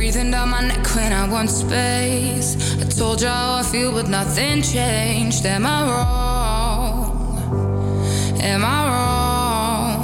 [0.07, 2.55] Breathing down my neck when I want space.
[2.79, 5.45] I told you how I feel, but nothing changed.
[5.45, 7.11] Am I wrong?
[8.41, 9.99] Am I wrong?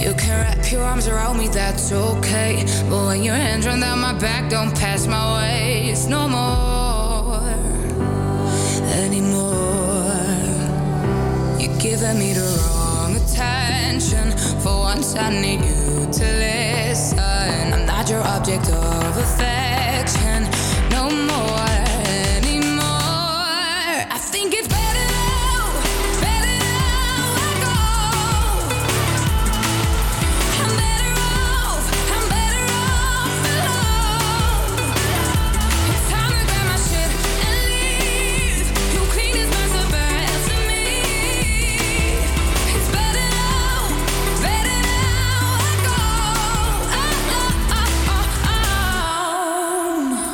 [0.00, 2.64] You can wrap your arms around me, that's okay.
[2.88, 7.42] But when your hands run down my back, don't pass my waist no more.
[9.04, 10.16] Anymore.
[11.60, 14.32] You're giving me the wrong attention.
[14.62, 16.79] For once, I need you to listen.
[18.10, 20.59] Your object of affection.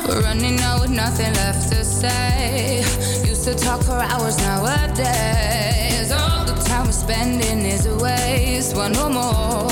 [0.07, 2.77] We're running out with nothing left to say.
[3.25, 6.13] Used to talk for hours nowadays.
[6.13, 8.73] All the time we're spending is a waste.
[8.73, 9.67] Want no more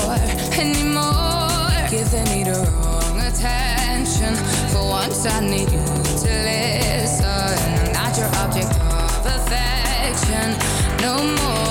[0.59, 1.71] anymore.
[1.89, 4.35] Giving me the wrong attention.
[4.73, 5.85] For once, I need you
[6.23, 7.25] to listen.
[7.25, 10.51] I'm not your object of affection.
[10.99, 11.64] No more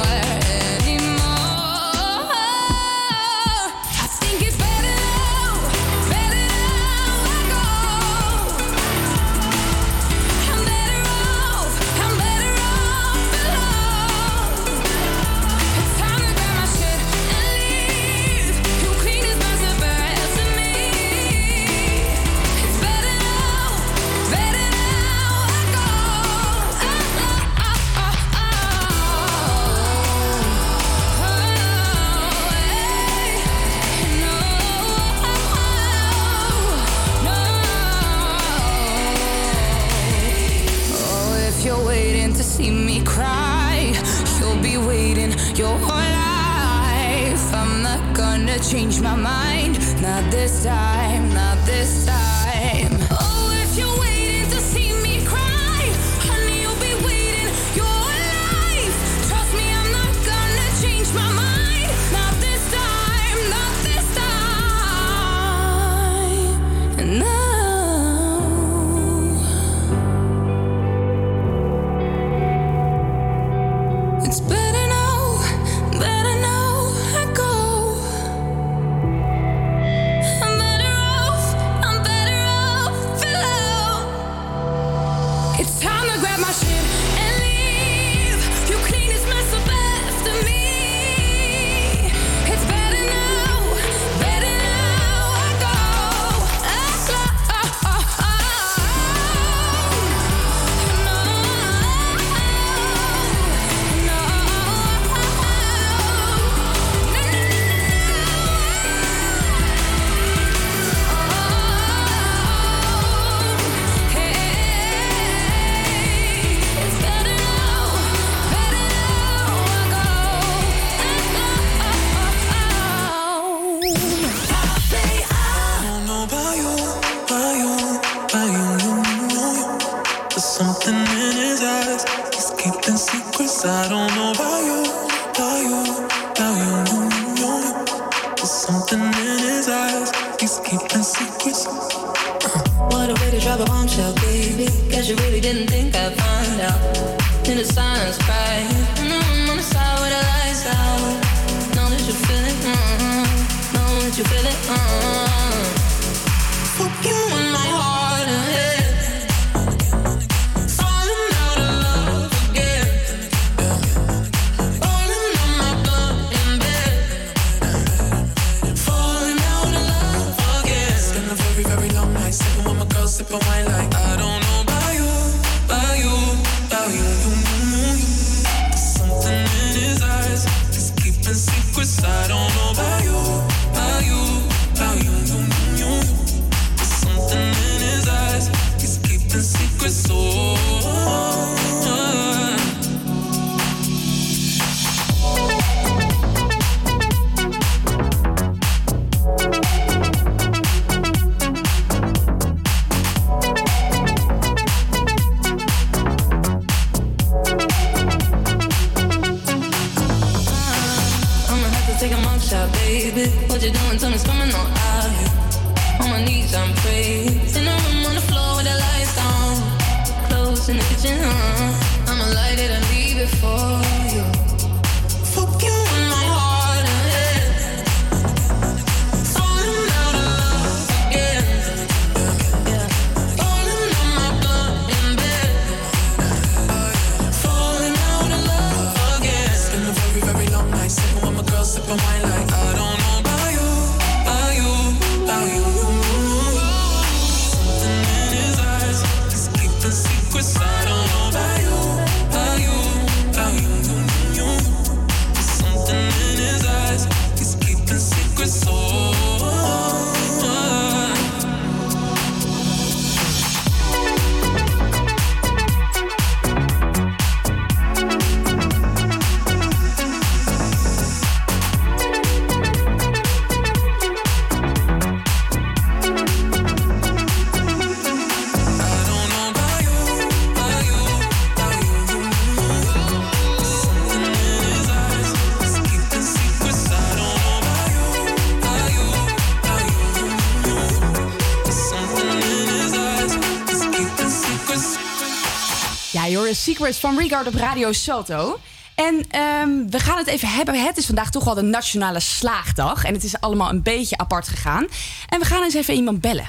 [296.75, 298.59] Secrets van Regard op Radio Soto.
[298.95, 300.85] En ehm, we gaan het even hebben.
[300.85, 303.05] Het is vandaag toch wel de Nationale Slaagdag.
[303.05, 304.87] En het is allemaal een beetje apart gegaan.
[305.29, 306.49] En we gaan eens even iemand bellen.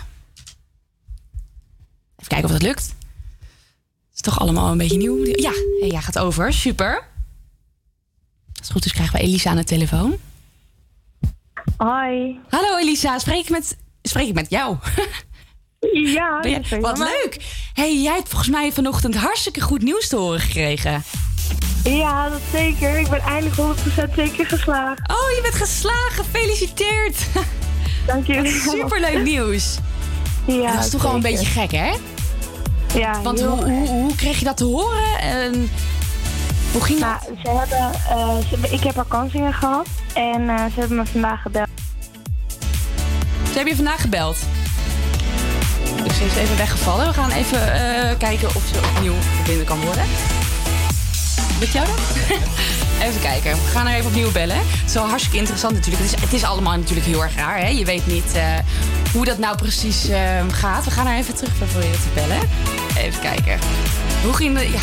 [2.16, 2.86] Even kijken of dat lukt.
[2.86, 5.26] Het is toch allemaal een beetje nieuw.
[5.26, 6.54] Ja, ja gaat over.
[6.54, 6.94] Super.
[8.48, 10.18] Als het goed is krijgen we Elisa aan de telefoon.
[11.78, 12.40] Hoi.
[12.50, 14.78] Hallo Elisa, spreek ik met, spreek ik met jou?
[15.94, 16.40] Ja,
[16.80, 17.65] wat leuk.
[17.76, 21.04] Hey, jij hebt volgens mij vanochtend hartstikke goed nieuws te horen gekregen.
[21.84, 22.98] Ja, dat zeker.
[23.00, 23.56] Ik ben eindelijk
[24.10, 25.00] 100% zeker geslaagd.
[25.12, 26.24] Oh, je bent geslagen.
[26.24, 27.16] Gefeliciteerd.
[28.08, 28.62] Dank je.
[28.70, 29.78] Superleuk nieuws.
[30.48, 31.94] Ja, dat is toch wel een beetje gek, hè?
[32.94, 35.20] Ja, Want hoe, hoe, hoe kreeg je dat te horen?
[35.20, 35.70] En
[36.72, 40.80] hoe ging Nou, ze hebben, eh, ze hebben- ik heb vakantie gehad en eh, ze
[40.80, 41.68] hebben me vandaag gebeld.
[43.48, 44.38] Ze hebben je vandaag gebeld.
[46.18, 47.08] Ze is even weggevallen.
[47.08, 50.04] We gaan even eh, kijken of ze opnieuw verbinden kan worden.
[51.60, 52.00] Lukt jou dat?
[53.08, 53.52] even kijken.
[53.52, 54.58] We gaan haar even opnieuw bellen.
[54.58, 56.04] Het is wel hartstikke interessant natuurlijk.
[56.04, 57.58] Het is, het is allemaal natuurlijk heel erg raar.
[57.58, 57.68] Hè?
[57.68, 58.44] Je weet niet eh,
[59.14, 60.20] hoe dat nou precies eh,
[60.52, 60.86] gaat.
[60.86, 62.40] We gaan haar even terug proberen te bellen.
[62.98, 63.60] Even kijken.
[64.24, 64.64] Hoe ging de...
[64.64, 64.80] Ja.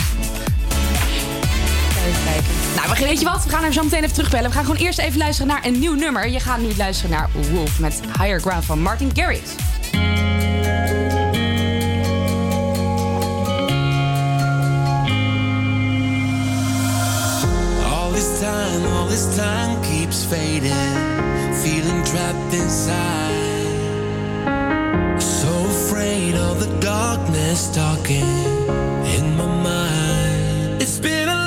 [2.06, 2.52] Even kijken.
[2.76, 3.44] Nou, we weet je wat?
[3.44, 4.50] We gaan haar zo meteen even terugbellen.
[4.50, 6.28] We gaan gewoon eerst even luisteren naar een nieuw nummer.
[6.28, 9.50] Je gaat nu luisteren naar Wolf met Higher Ground van Martin Garrix.
[18.42, 20.94] Time, all this time keeps fading.
[21.62, 23.60] Feeling trapped inside.
[25.20, 28.26] So afraid of the darkness talking
[29.16, 30.82] in my mind.
[30.82, 31.41] It's been a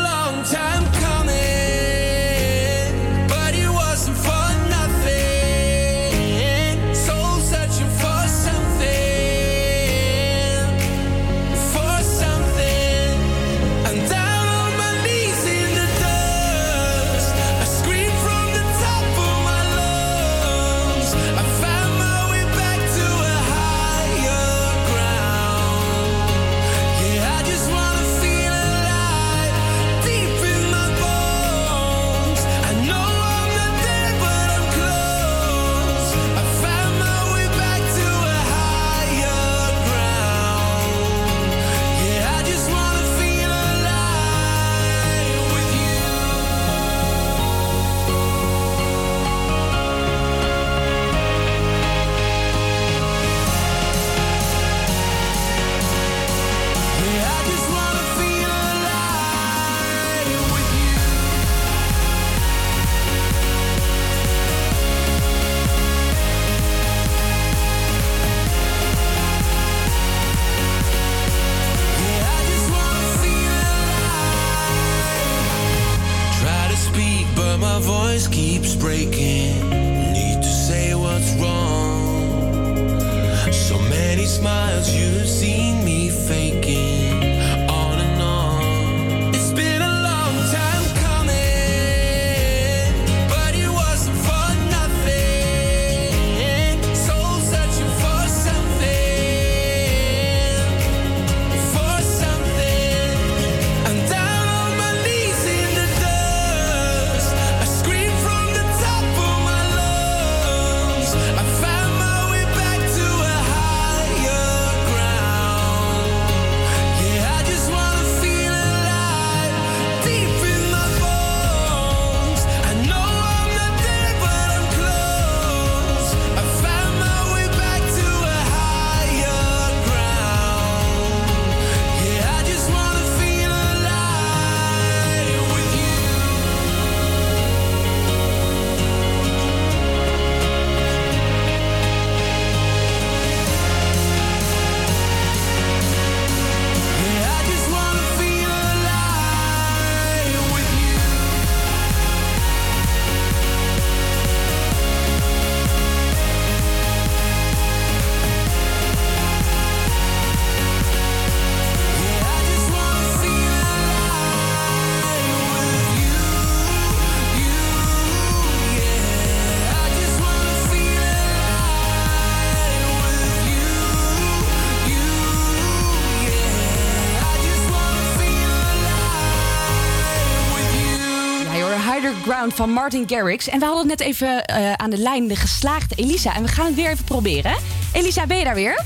[182.51, 183.49] Van Martin Garrix.
[183.49, 186.35] En we hadden het net even eh, aan de lijn de geslaagde Elisa.
[186.35, 187.55] En we gaan het weer even proberen.
[187.93, 188.83] Elisa, ben je daar weer?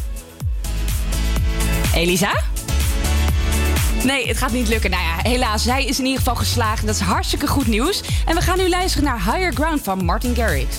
[1.94, 2.41] Elisa?
[4.03, 4.90] Nee, het gaat niet lukken.
[4.90, 6.86] Nou ja, helaas, zij is in ieder geval geslaagd.
[6.86, 8.02] Dat is hartstikke goed nieuws.
[8.26, 10.76] En we gaan nu luisteren naar Higher Ground van Martin Garrix.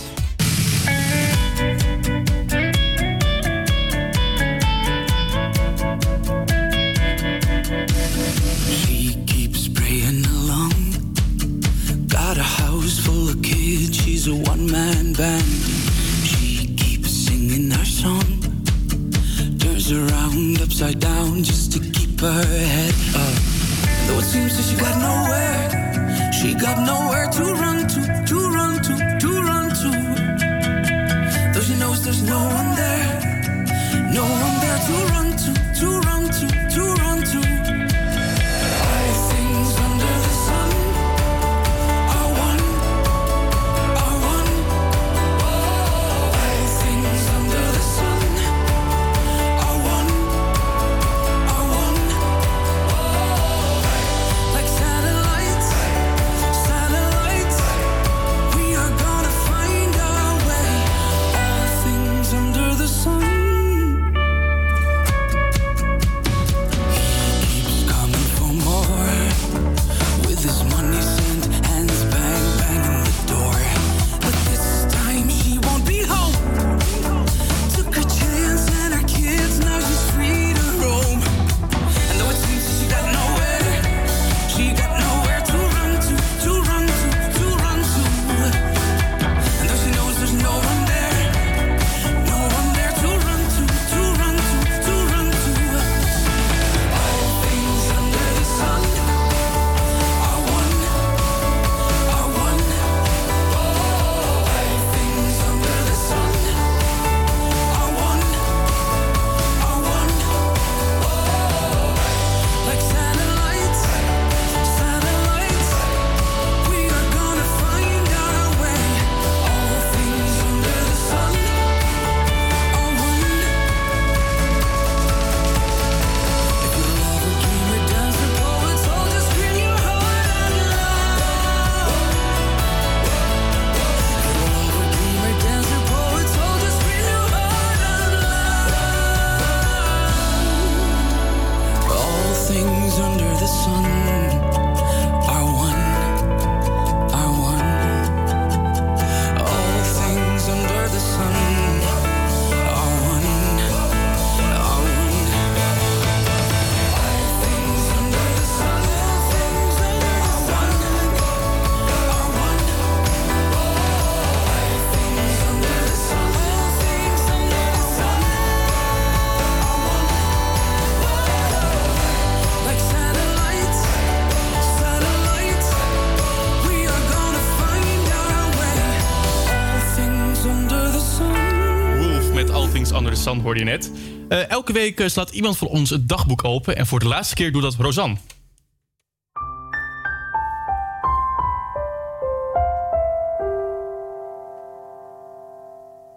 [183.56, 183.90] Je net.
[184.28, 186.76] Eh, elke week eh, slaat iemand van ons het dagboek open.
[186.76, 188.16] En voor de laatste keer doet dat Rosanne.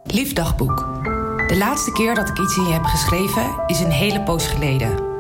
[0.03, 0.77] Lief dagboek.
[1.47, 5.11] De laatste keer dat ik iets in je heb geschreven is een hele poos geleden.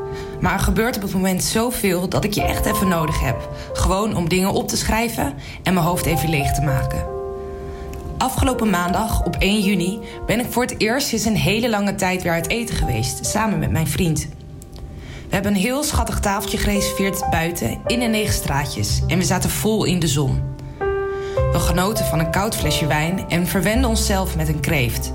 [0.41, 3.49] Maar er gebeurt op het moment zoveel dat ik je echt even nodig heb.
[3.73, 5.33] Gewoon om dingen op te schrijven
[5.63, 7.22] en mijn hoofd even leeg te maken.
[8.23, 12.23] Afgelopen maandag, op 1 juni, ben ik voor het eerst sinds een hele lange tijd
[12.23, 14.27] weer uit eten geweest, samen met mijn vriend.
[15.27, 19.49] We hebben een heel schattig tafeltje gereserveerd buiten in de negen straatjes en we zaten
[19.49, 20.41] vol in de zon.
[21.51, 25.13] We genoten van een koud flesje wijn en verwenden onszelf met een kreeft.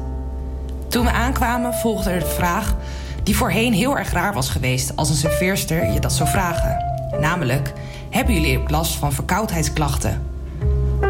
[0.89, 2.77] Toen we aankwamen volgde er de vraag
[3.23, 6.85] die voorheen heel erg raar was geweest als een serveerster je dat zou vragen.
[7.21, 7.73] Namelijk,
[8.11, 10.38] hebben jullie last van verkoudheidsklachten?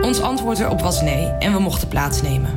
[0.03, 2.51] Ons antwoord erop was nee en we mochten plaatsnemen.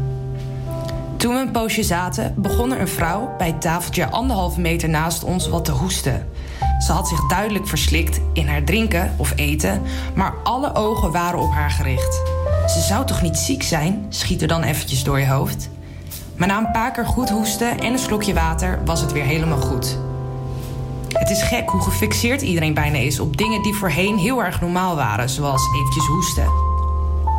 [1.18, 5.24] Toen we een poosje zaten, begon er een vrouw bij het tafeltje anderhalve meter naast
[5.24, 6.28] ons wat te hoesten.
[6.80, 9.82] Ze had zich duidelijk verslikt in haar drinken of eten,
[10.16, 12.22] maar alle ogen waren op haar gericht.
[12.68, 14.06] Ze zou toch niet ziek zijn?
[14.10, 15.70] Schiet er dan eventjes door je hoofd.
[16.36, 19.62] Maar na een paar keer goed hoesten en een slokje water was het weer helemaal
[19.62, 19.98] goed.
[21.08, 24.95] Het is gek hoe gefixeerd iedereen bijna is op dingen die voorheen heel erg normaal
[24.95, 26.70] waren, zoals eventjes hoesten.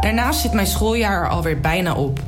[0.02, 2.20] Daarnaast zit mijn schooljaar er alweer bijna op.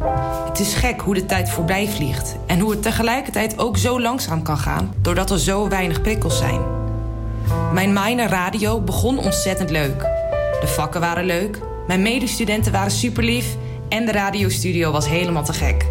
[0.48, 4.42] Het is gek hoe de tijd voorbij vliegt en hoe het tegelijkertijd ook zo langzaam
[4.42, 6.60] kan gaan doordat er zo weinig prikkels zijn.
[7.72, 10.00] Mijn minor radio begon ontzettend leuk.
[10.60, 13.56] De vakken waren leuk, mijn medestudenten waren super lief
[13.88, 15.86] en de radiostudio was helemaal te gek.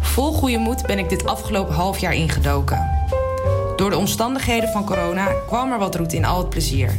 [0.00, 2.90] Vol goede moed ben ik dit afgelopen half jaar ingedoken.
[3.76, 6.98] Door de omstandigheden van corona kwam er wat roet in al het plezier.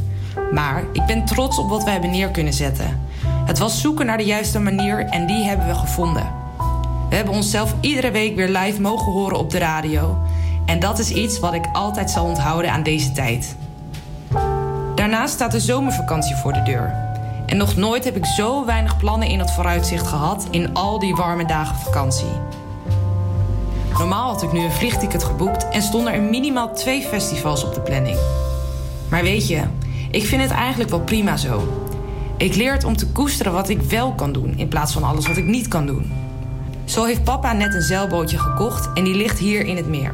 [0.51, 3.09] Maar ik ben trots op wat we hebben neer kunnen zetten.
[3.51, 6.31] Het was zoeken naar de juiste manier en die hebben we gevonden.
[7.09, 10.17] We hebben onszelf iedere week weer live mogen horen op de radio.
[10.65, 13.55] En dat is iets wat ik altijd zal onthouden aan deze tijd.
[14.95, 16.95] Daarnaast staat de zomervakantie voor de deur.
[17.45, 21.15] En nog nooit heb ik zo weinig plannen in het vooruitzicht gehad in al die
[21.15, 22.31] warme dagen vakantie.
[23.97, 27.81] Normaal had ik nu een vliegticket geboekt en stonden er minimaal twee festivals op de
[27.81, 28.17] planning.
[29.09, 29.61] Maar weet je,
[30.11, 31.89] ik vind het eigenlijk wel prima zo.
[32.41, 35.27] Ik leer het om te koesteren wat ik wel kan doen in plaats van alles
[35.27, 36.11] wat ik niet kan doen.
[36.85, 40.11] Zo heeft papa net een zeilbootje gekocht en die ligt hier in het meer.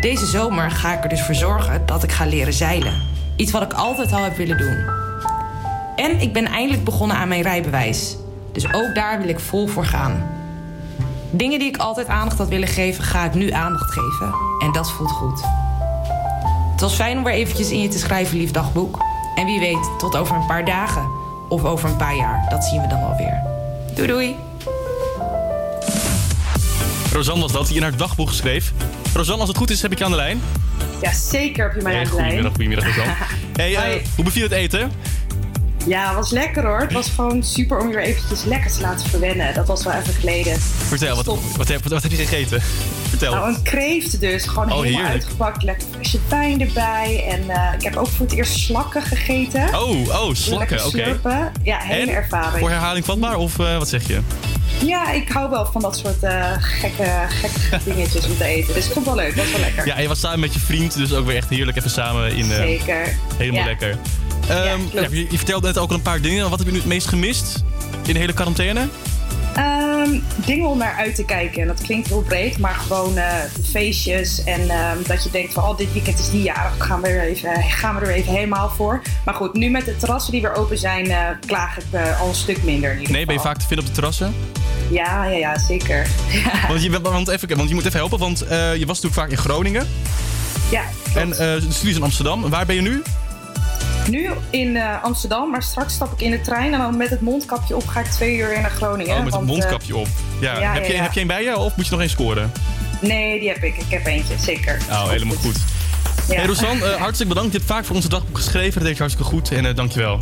[0.00, 3.02] Deze zomer ga ik er dus voor zorgen dat ik ga leren zeilen.
[3.36, 4.84] Iets wat ik altijd al heb willen doen.
[5.96, 8.16] En ik ben eindelijk begonnen aan mijn rijbewijs.
[8.52, 10.26] Dus ook daar wil ik vol voor gaan.
[11.30, 14.34] Dingen die ik altijd aandacht had willen geven, ga ik nu aandacht geven.
[14.58, 15.42] En dat voelt goed.
[16.72, 19.13] Het was fijn om weer eventjes in je te schrijven, lief dagboek.
[19.34, 21.08] En wie weet, tot over een paar dagen.
[21.48, 22.46] Of over een paar jaar.
[22.48, 23.42] Dat zien we dan wel weer.
[23.94, 24.36] Doei doei.
[27.12, 28.72] Rosanne was dat, die in haar dagboek schreef.
[29.14, 30.40] Rosanne, als het goed is, heb ik je aan de lijn.
[31.00, 32.24] Ja, zeker heb je mij Hey, aan de lijn.
[32.30, 33.14] goedemiddag, goedemiddag Rosanne.
[33.56, 34.92] Hey, eh, hoe beviel het eten?
[35.86, 36.80] Ja, het was lekker hoor.
[36.80, 39.54] Het was gewoon super om je weer eventjes lekker te laten verwennen.
[39.54, 40.60] Dat was wel even geleden.
[40.60, 42.62] Vertel, wat, wat, heb, wat heb je gegeten?
[43.24, 43.40] Vertel.
[43.44, 44.44] Nou, een kreeft dus.
[44.46, 45.12] Gewoon Oh, helemaal heerlijk.
[45.14, 45.62] uitgepakt.
[45.62, 47.24] Lekker frisse pijn erbij.
[47.30, 49.62] En eh, ik heb ook voor het eerst slakken gegeten.
[49.82, 51.18] Oh, oh, slakken, oké.
[51.62, 52.08] Ja, hele En?
[52.16, 52.58] ervaring.
[52.58, 54.20] Voor herhaling vatbaar of eh, wat zeg je?
[54.84, 58.74] Ja, ik hou wel van dat soort eh, gekke, gekke dingetjes om te eten.
[58.74, 59.34] Dus ik vond het wel leuk.
[59.36, 59.86] Dat was wel lekker.
[59.86, 62.32] Ja, en je was samen met je vriend, dus ook weer echt heerlijk even samen
[62.36, 62.50] in.
[62.52, 63.16] eh, Zeker.
[63.36, 63.66] Helemaal Ja.
[63.66, 63.96] lekker.
[64.48, 66.50] Ehm, ja, je, je vertelde net ook al een paar dingen.
[66.50, 67.64] Wat heb je nu het meest gemist
[68.06, 68.88] in de hele quarantaine?
[70.04, 71.62] Ehm, dingen om naar uit te kijken.
[71.62, 73.34] En dat klinkt heel breed, maar gewoon eh,
[73.70, 74.44] feestjes.
[74.44, 76.86] En ehm, dat je denkt van, oh, dit weekend is die jarig.
[76.86, 79.02] Gaan we, er even, gaan we er even helemaal voor.
[79.24, 82.28] Maar goed, nu met de terrassen die weer open zijn, eh, klaag ik eh, al
[82.28, 84.34] een stuk minder in ieder Nee, ben je vaak te vinden op de terrassen?
[84.90, 86.06] Ja, ja, ja, zeker.
[86.68, 89.36] Want, je, want, even, want je moet even helpen, want je was natuurlijk vaak in
[89.36, 89.86] Groningen.
[90.70, 90.82] Ja,
[91.14, 92.50] En de studie is in Amsterdam.
[92.50, 93.02] Waar ben je nu?
[94.08, 96.72] Nu in eh, Amsterdam, maar straks stap ik in de trein.
[96.72, 99.16] En dan met het mondkapje op ga ik twee uur weer naar Groningen.
[99.16, 100.08] Oh, met een want, eh, mondkapje op.
[100.40, 100.58] Ja.
[100.58, 101.02] ja, heb, je, ja.
[101.02, 102.52] heb je een bij je of moet je nog eens scoren?
[103.00, 103.76] nee, die heb ik.
[103.76, 104.78] Ik heb eentje, zeker.
[104.90, 105.56] Oh, helemaal goed.
[106.28, 107.52] Hey Rosanne, eh, hartstikke bedankt.
[107.52, 108.72] Je hebt vaak voor onze dagboek geschreven.
[108.72, 110.20] Dat deed je hartstikke goed en dankjewel.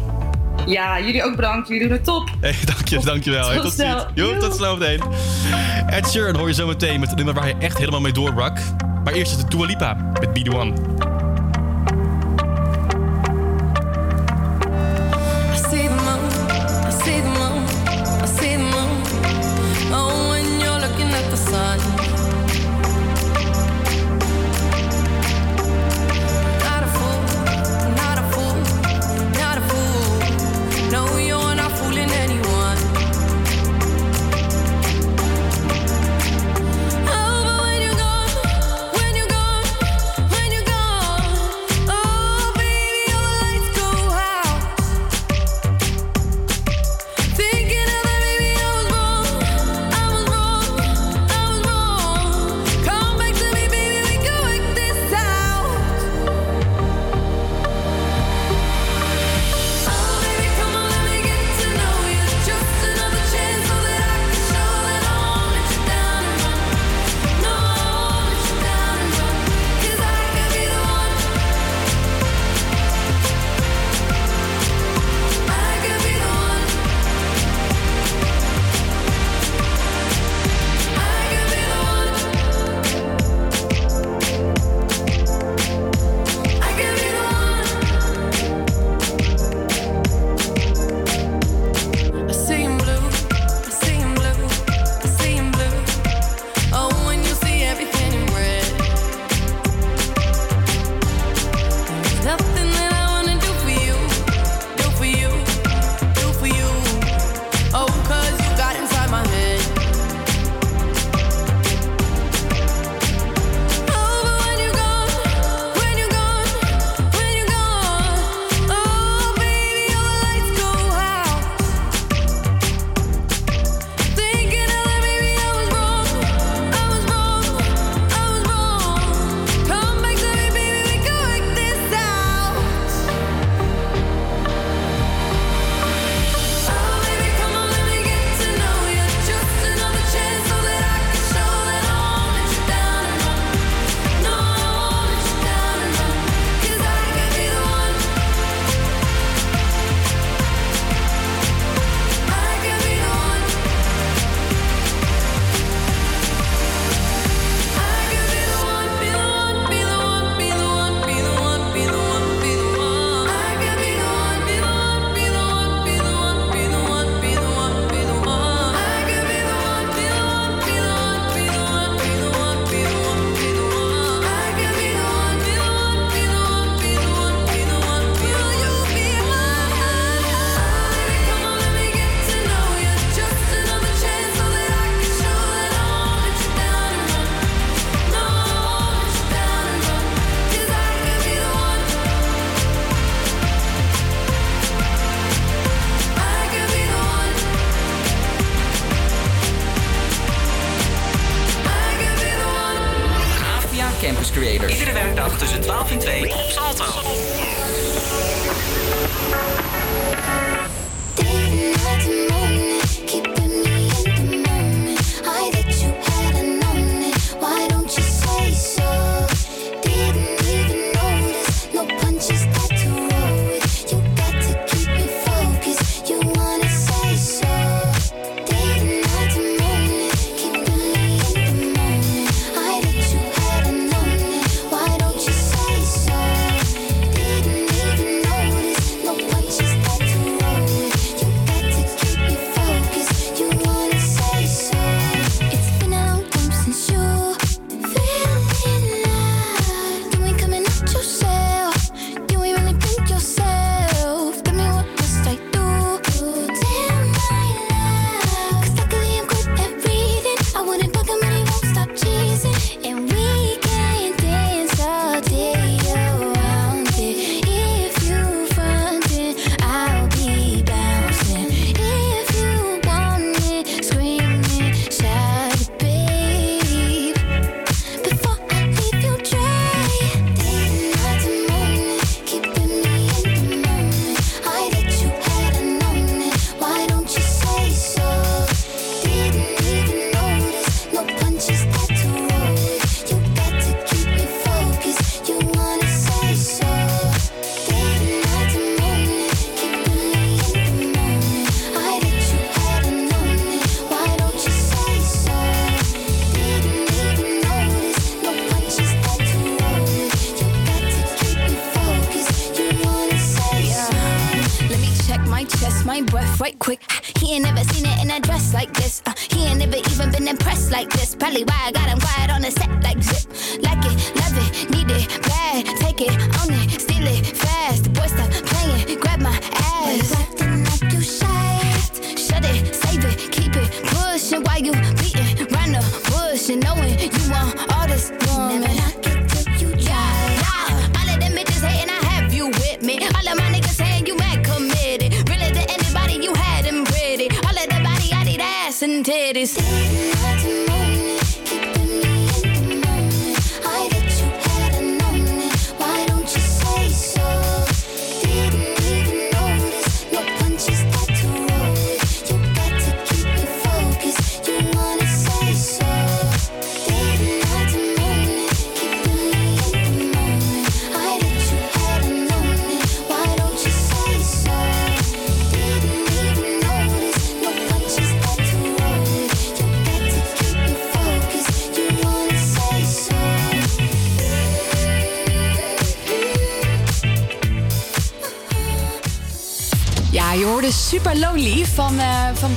[0.66, 1.68] Ja, jullie ook bedankt.
[1.68, 2.30] Jullie doen het top.
[2.40, 2.54] Hey,
[3.04, 4.06] dank je, Tot tot snel.
[4.14, 5.02] Jo, tot snel meteen.
[5.86, 8.58] Ed Sheeran hoor je zo meteen met het nummer waar hij echt helemaal mee doorbrak.
[9.04, 10.72] Maar eerst is het Dua Lipa met Be The One.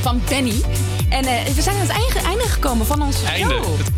[0.05, 0.61] van Benny.
[1.09, 3.53] En eh, we zijn aan het einde, gekomen van onze einde.
[3.53, 3.77] show.
[3.77, 3.89] Het,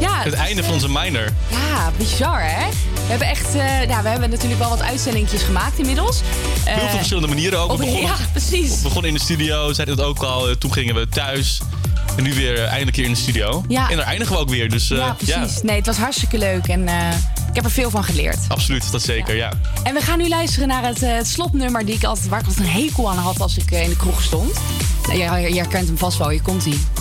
[0.00, 1.28] ja, het, einde van eh, onze minor.
[1.50, 2.68] Ja, bizar hè?
[2.94, 6.20] We hebben echt, uh, ja, we hebben natuurlijk wel wat uitzendingjes gemaakt inmiddels.
[6.64, 7.70] Heel veel verschillende manieren ook.
[7.70, 8.76] We begonnen, ja, precies.
[8.76, 10.58] We begonnen in de studio, zeiden het ook al.
[10.58, 11.60] Toen gingen we thuis.
[12.16, 13.64] En nu weer eindelijk hier in de studio.
[13.68, 13.90] Ja.
[13.90, 14.70] En daar eindigen we ook weer.
[14.70, 15.62] Dus, ja, precies.
[15.62, 16.66] Nee, het was hartstikke leuk.
[16.66, 16.88] En
[17.48, 18.38] ik heb er veel van geleerd.
[18.48, 19.52] Absoluut, dat zeker, ja.
[19.82, 22.66] En we gaan nu luisteren naar het, het slotnummer die ik altijd, waar ik altijd
[22.66, 24.60] een hekel aan had als ik in de kroeg stond.
[25.12, 26.93] Jij, jij kent hem vast wel, je komt ie.